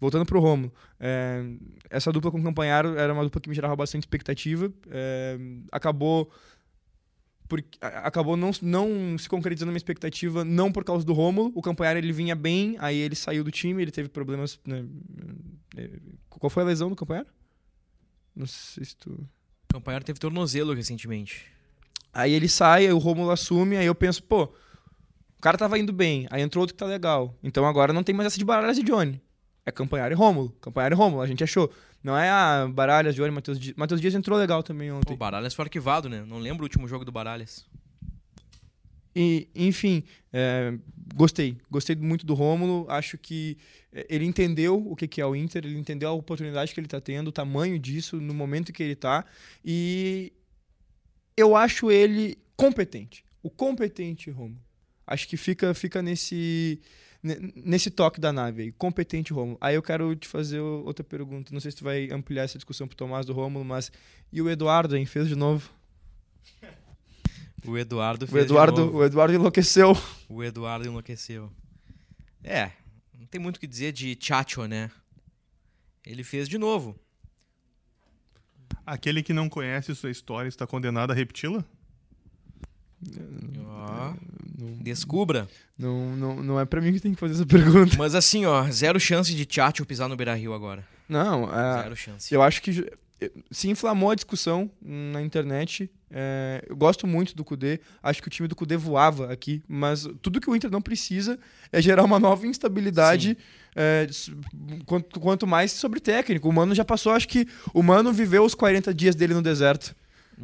[0.00, 1.44] Voltando pro Romulo, é,
[1.88, 5.38] essa dupla com o Campanharo era uma dupla que me gerava bastante expectativa, é,
[5.70, 6.30] acabou
[7.48, 11.50] porque acabou não, não se concretizando a minha expectativa, não por causa do Rômulo.
[11.54, 14.60] O Campanharo ele vinha bem, aí ele saiu do time, ele teve problemas.
[14.66, 14.84] Né?
[15.76, 15.90] É,
[16.28, 17.28] qual foi a lesão do Campanharo?
[18.36, 19.12] Não sei se tu.
[19.12, 21.46] O Campanharo teve tornozelo recentemente.
[22.18, 25.92] Aí ele sai, aí o Rômulo assume, aí eu penso, pô, o cara tava indo
[25.92, 27.32] bem, aí entrou outro que tá legal.
[27.44, 29.22] Então agora não tem mais essa de Baralhas e Johnny.
[29.64, 30.50] É Campanharo e Rômulo.
[30.60, 31.72] Campanharo e Rômulo, a gente achou.
[32.02, 33.76] Não é a ah, Baralhas, Johnny, Matheus Dias.
[33.76, 35.14] Matheus Dias entrou legal também ontem.
[35.14, 36.24] O Baralhas foi arquivado, né?
[36.26, 37.64] Não lembro o último jogo do Baralhas.
[39.14, 40.02] E, enfim,
[40.32, 40.74] é,
[41.14, 41.56] gostei.
[41.70, 42.84] Gostei muito do Rômulo.
[42.88, 43.56] Acho que
[43.92, 47.00] é, ele entendeu o que é o Inter, ele entendeu a oportunidade que ele está
[47.00, 49.24] tendo, o tamanho disso, no momento que ele está.
[49.64, 50.32] E
[51.38, 53.24] eu acho ele competente.
[53.42, 54.60] O competente Romulo.
[55.06, 56.80] Acho que fica, fica nesse,
[57.22, 58.72] nesse toque da nave aí.
[58.72, 59.56] Competente Romulo.
[59.60, 61.52] Aí eu quero te fazer outra pergunta.
[61.52, 63.92] Não sei se tu vai ampliar essa discussão pro Tomás do Romulo, mas.
[64.32, 65.06] E o Eduardo, hein?
[65.06, 65.70] Fez de novo?
[67.66, 69.96] O Eduardo fez o Eduardo, O Eduardo enlouqueceu.
[70.28, 71.52] O Eduardo enlouqueceu.
[72.42, 72.70] É,
[73.18, 74.90] não tem muito o que dizer de Chacho, né?
[76.04, 76.98] Ele fez de novo.
[78.86, 81.64] Aquele que não conhece sua história está condenado a repeti-la?
[83.66, 84.14] Ó,
[84.80, 85.48] descubra.
[85.78, 87.96] Não, não, não é pra mim que tem que fazer essa pergunta.
[87.96, 90.86] Mas assim, ó, zero chance de Tchatcho pisar no Beira-Rio agora.
[91.08, 92.34] Não, é, zero chance.
[92.34, 92.90] Eu acho que
[93.50, 95.90] se inflamou a discussão na internet.
[96.10, 97.80] É, eu gosto muito do Cudê.
[98.02, 101.38] Acho que o time do Cudê voava aqui, mas tudo que o Inter não precisa
[101.72, 103.36] é gerar uma nova instabilidade.
[103.80, 104.08] É,
[104.84, 106.48] quanto, quanto, mais sobre técnico.
[106.48, 109.94] O Mano já passou, acho que o Mano viveu os 40 dias dele no deserto.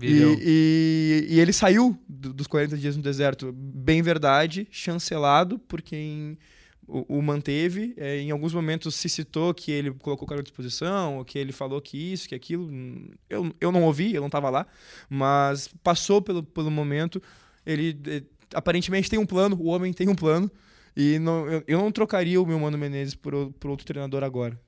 [0.00, 6.38] E, e, e, ele saiu dos 40 dias no deserto, bem verdade, chancelado por quem
[6.86, 7.92] o, o manteve.
[7.96, 11.36] É, em alguns momentos se citou que ele colocou o cara à disposição, ou que
[11.36, 12.70] ele falou que isso, que aquilo.
[13.28, 14.64] Eu, eu não ouvi, eu não estava lá,
[15.08, 17.20] mas passou pelo, pelo momento.
[17.66, 18.22] Ele é,
[18.54, 20.48] aparentemente tem um plano, o homem tem um plano.
[20.96, 24.58] E não, eu, eu não trocaria o meu Mano Menezes por, por outro treinador agora.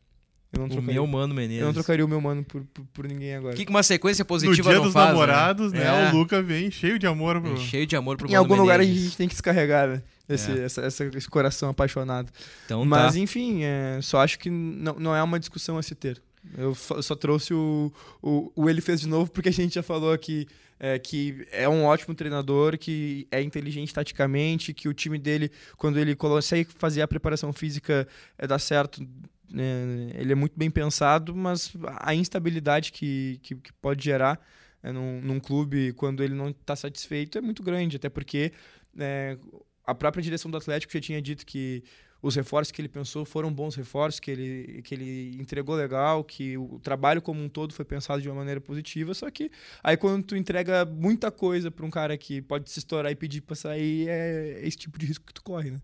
[0.53, 1.61] Eu não trocaria, o meu mano Menezes.
[1.61, 3.55] Eu não trocaria o meu mano por, por, por ninguém agora.
[3.55, 5.13] O que, que uma sequência positiva no dia dos faz, né?
[5.13, 5.81] namorados, né?
[5.81, 6.09] né?
[6.09, 6.13] É.
[6.13, 7.57] O Luca vem cheio de amor pro...
[7.59, 10.03] cheio de amor pro Em algum lugar a gente tem que descarregar, né?
[10.29, 10.65] Esse, é.
[10.65, 12.33] essa, essa, esse coração apaixonado.
[12.65, 13.19] Então, Mas, tá.
[13.19, 16.21] enfim, é, só acho que não, não é uma discussão a se ter.
[16.57, 17.93] Eu só, trouxe o,
[18.23, 20.47] o, o, Ele Fez de Novo porque a gente já falou aqui
[20.79, 25.99] é, que é um ótimo treinador, que é inteligente taticamente, que o time dele, quando
[25.99, 28.07] ele consegue fazer a preparação física,
[28.39, 29.07] é, dá certo.
[29.55, 34.41] É, ele é muito bem pensado, mas a instabilidade que, que, que pode gerar
[34.83, 38.53] é, num, num, clube quando ele não está satisfeito é muito grande, até porque
[38.99, 39.39] é,
[39.87, 41.83] a própria direção do Atlético já tinha dito que
[42.27, 46.59] os reforços que ele pensou foram bons reforços, que ele, que ele entregou legal, que
[46.59, 49.49] o trabalho como um todo foi pensado de uma maneira positiva, só que
[49.83, 53.43] aí quando tu entrega muita coisa para um cara que pode se estourar e pedir
[53.43, 55.81] para sair, é esse tipo de risco que tu corre, né?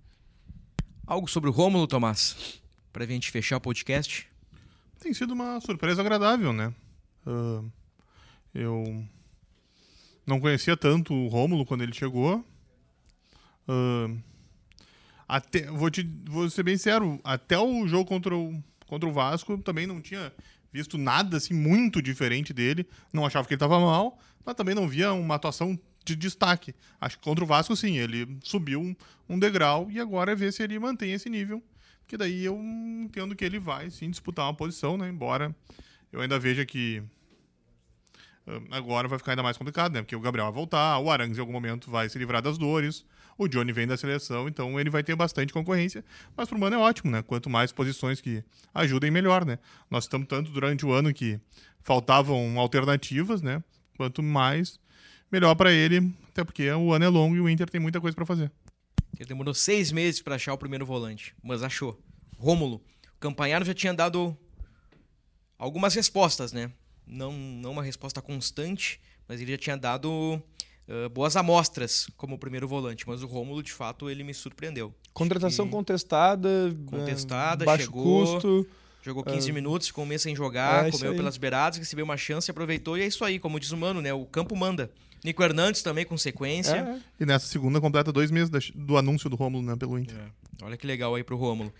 [1.06, 2.60] Algo sobre o Rômulo, Tomás?
[2.92, 4.28] Pra gente fechar o podcast?
[4.98, 6.74] Tem sido uma surpresa agradável, né?
[7.24, 7.70] Uh,
[8.52, 9.04] eu
[10.26, 12.44] não conhecia tanto o Rômulo quando ele chegou.
[13.68, 14.20] Uh,
[15.32, 19.56] até, vou, te, vou ser bem sincero, até o jogo contra o, contra o Vasco
[19.56, 20.30] também não tinha
[20.70, 22.86] visto nada assim muito diferente dele.
[23.10, 26.74] Não achava que ele estava mal, mas também não via uma atuação de destaque.
[27.00, 28.94] Acho que contra o Vasco, sim, ele subiu um,
[29.26, 31.62] um degrau e agora é ver se ele mantém esse nível.
[32.00, 35.08] Porque daí eu entendo que ele vai sim disputar uma posição, né?
[35.08, 35.56] Embora
[36.12, 37.02] eu ainda veja que
[38.70, 40.02] agora vai ficar ainda mais complicado, né?
[40.02, 43.06] Porque o Gabriel vai voltar, o Arangues em algum momento vai se livrar das dores,
[43.38, 46.04] o Johnny vem da seleção, então ele vai ter bastante concorrência.
[46.36, 47.22] Mas pro Mano é ótimo, né?
[47.22, 49.58] Quanto mais posições que ajudem, melhor, né?
[49.90, 51.40] Nós estamos tanto durante o ano que
[51.80, 53.62] faltavam alternativas, né?
[53.96, 54.78] Quanto mais,
[55.30, 58.14] melhor para ele, até porque o ano é longo e o Inter tem muita coisa
[58.14, 58.50] para fazer.
[59.18, 62.00] Ele demorou seis meses para achar o primeiro volante, mas achou.
[62.38, 62.82] Rômulo,
[63.16, 64.36] o Campanharo já tinha dado
[65.58, 66.72] algumas respostas, né?
[67.06, 70.42] não, não uma resposta constante, mas ele já tinha dado
[70.88, 73.06] uh, boas amostras como primeiro volante.
[73.06, 74.94] Mas o Rômulo, de fato, ele me surpreendeu.
[75.12, 76.48] Contratação contestada,
[76.86, 78.66] contestada, baixo chegou, custo.
[79.02, 82.16] Jogou 15 uh, minutos, ficou um mês sem jogar, é comeu pelas beiradas, recebeu uma
[82.16, 84.14] chance, aproveitou e é isso aí, como diz o Mano, né?
[84.14, 84.92] O campo manda.
[85.24, 86.76] Nico Hernandes também com sequência.
[86.76, 87.22] É.
[87.22, 90.16] E nessa segunda completa dois meses do anúncio do Rômulo né, pelo Inter.
[90.16, 90.64] É.
[90.64, 91.72] Olha que legal aí pro Rômulo.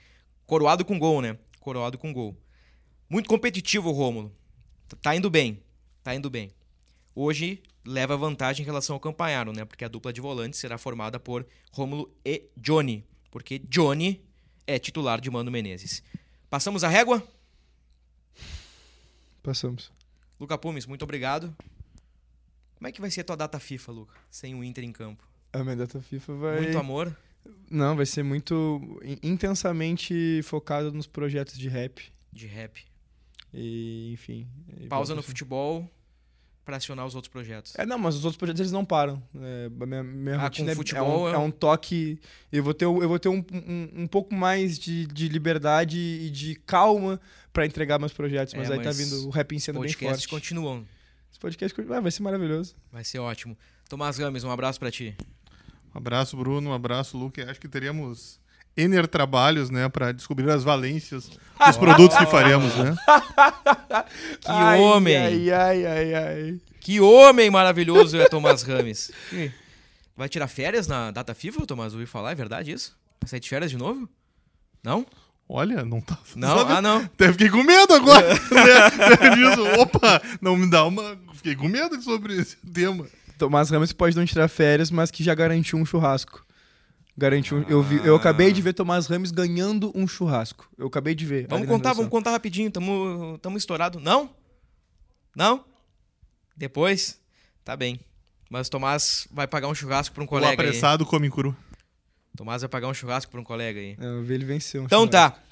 [0.47, 1.37] Coroado com gol, né?
[1.61, 2.37] Coroado com gol.
[3.09, 4.33] Muito competitivo o Rômulo.
[5.01, 5.61] Tá indo bem.
[6.03, 6.51] Tá indo bem.
[7.15, 9.65] hoje leva vantagem em relação ao Campanharo, né?
[9.65, 13.05] Porque a dupla de volantes será formada por Rômulo e Johnny.
[13.31, 14.23] Porque Johnny
[14.67, 16.03] é titular de Mano Menezes.
[16.51, 17.23] Passamos a régua?
[19.43, 19.91] Passamos.
[20.39, 21.55] Luca Pumes, muito obrigado.
[22.77, 24.15] Como é que vai ser a tua data FIFA, Luca?
[24.31, 25.27] Sem o Inter em campo.
[25.53, 26.61] A minha data FIFA vai.
[26.63, 27.17] Muito amor.
[27.71, 32.03] Não, vai ser muito in- intensamente focado nos projetos de rap.
[32.33, 32.85] De rap.
[33.53, 34.49] E, enfim.
[34.89, 35.89] Pausa no futebol
[36.65, 37.75] pra acionar os outros projetos.
[37.77, 39.23] É, não, mas os outros projetos eles não param.
[39.35, 42.19] É, a minha minha Ah, rotina com é- futebol é, um, é- é um toque.
[42.53, 46.31] Eu vou ter, eu vou ter um, um, um pouco mais de, de liberdade e
[46.31, 47.21] de calma
[47.53, 48.55] pra entregar meus projetos.
[48.55, 50.29] Mas É, aí tá mas vindo o rap sendo bem Podcasts forte.
[50.29, 50.87] continuam.
[51.31, 52.75] Esse podcast ah, vai ser maravilhoso.
[52.93, 53.57] Vai ser ótimo.
[53.89, 55.17] Tomás Gomes, um abraço pra ti.
[55.95, 56.71] Um abraço, Bruno.
[56.71, 57.51] Um abraço, Luca.
[57.51, 58.41] Acho que teríamos
[58.77, 61.31] Ener trabalhos, né, para descobrir as valências
[61.67, 62.97] dos produtos que faremos, né?
[64.41, 65.17] Que Ai, homem!
[65.17, 66.61] Ai, ai, ai, ai.
[66.81, 69.13] Que homem maravilhoso é Tomás Rames.
[70.17, 71.93] Vai tirar férias na data FIFA, Tomás?
[71.95, 72.97] Ouvi falar, é verdade isso?
[73.21, 74.09] Vai sair de férias de novo?
[74.83, 75.07] Não?
[75.49, 76.19] Olha, não tá.
[76.35, 76.59] Não?
[76.59, 76.73] sabe?
[76.73, 76.99] Ah, não.
[76.99, 78.29] Até fiquei com medo agora.
[78.51, 79.37] né?
[79.37, 79.63] Disso.
[79.81, 81.17] Opa, não me dá uma.
[81.35, 83.07] Fiquei com medo sobre esse tema.
[83.39, 86.45] Tomás Ramos pode não tirar férias, mas que já garantiu um churrasco.
[87.17, 87.59] Garantiu.
[87.59, 90.69] um- eu, vi, eu acabei de ver Tomás Ramos ganhando um churrasco.
[90.79, 91.47] Eu acabei de ver.
[91.49, 92.71] Vamos contar, vamos contar rapidinho.
[92.71, 94.01] Tamo, tamo estourado.
[94.01, 94.31] Não?
[95.37, 95.65] Não?
[96.57, 97.21] Depois?
[97.65, 98.01] Tá bem.
[98.51, 100.69] Mas o Tomás vai pagar um churrasco pra um O colega aí.
[100.69, 101.55] apressado come cru.
[102.37, 103.97] Tomás vai pagar um churrasco pra um colega aí.
[104.01, 104.83] É, eu vi ele venceu.
[104.83, 105.37] um Então churrasco.
[105.39, 105.43] tá.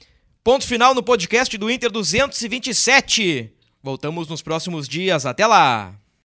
[0.42, 3.52] Ponto final no podcast do Inter 227.
[3.82, 5.26] Voltamos nos próximos dias.
[5.26, 5.94] Até lá!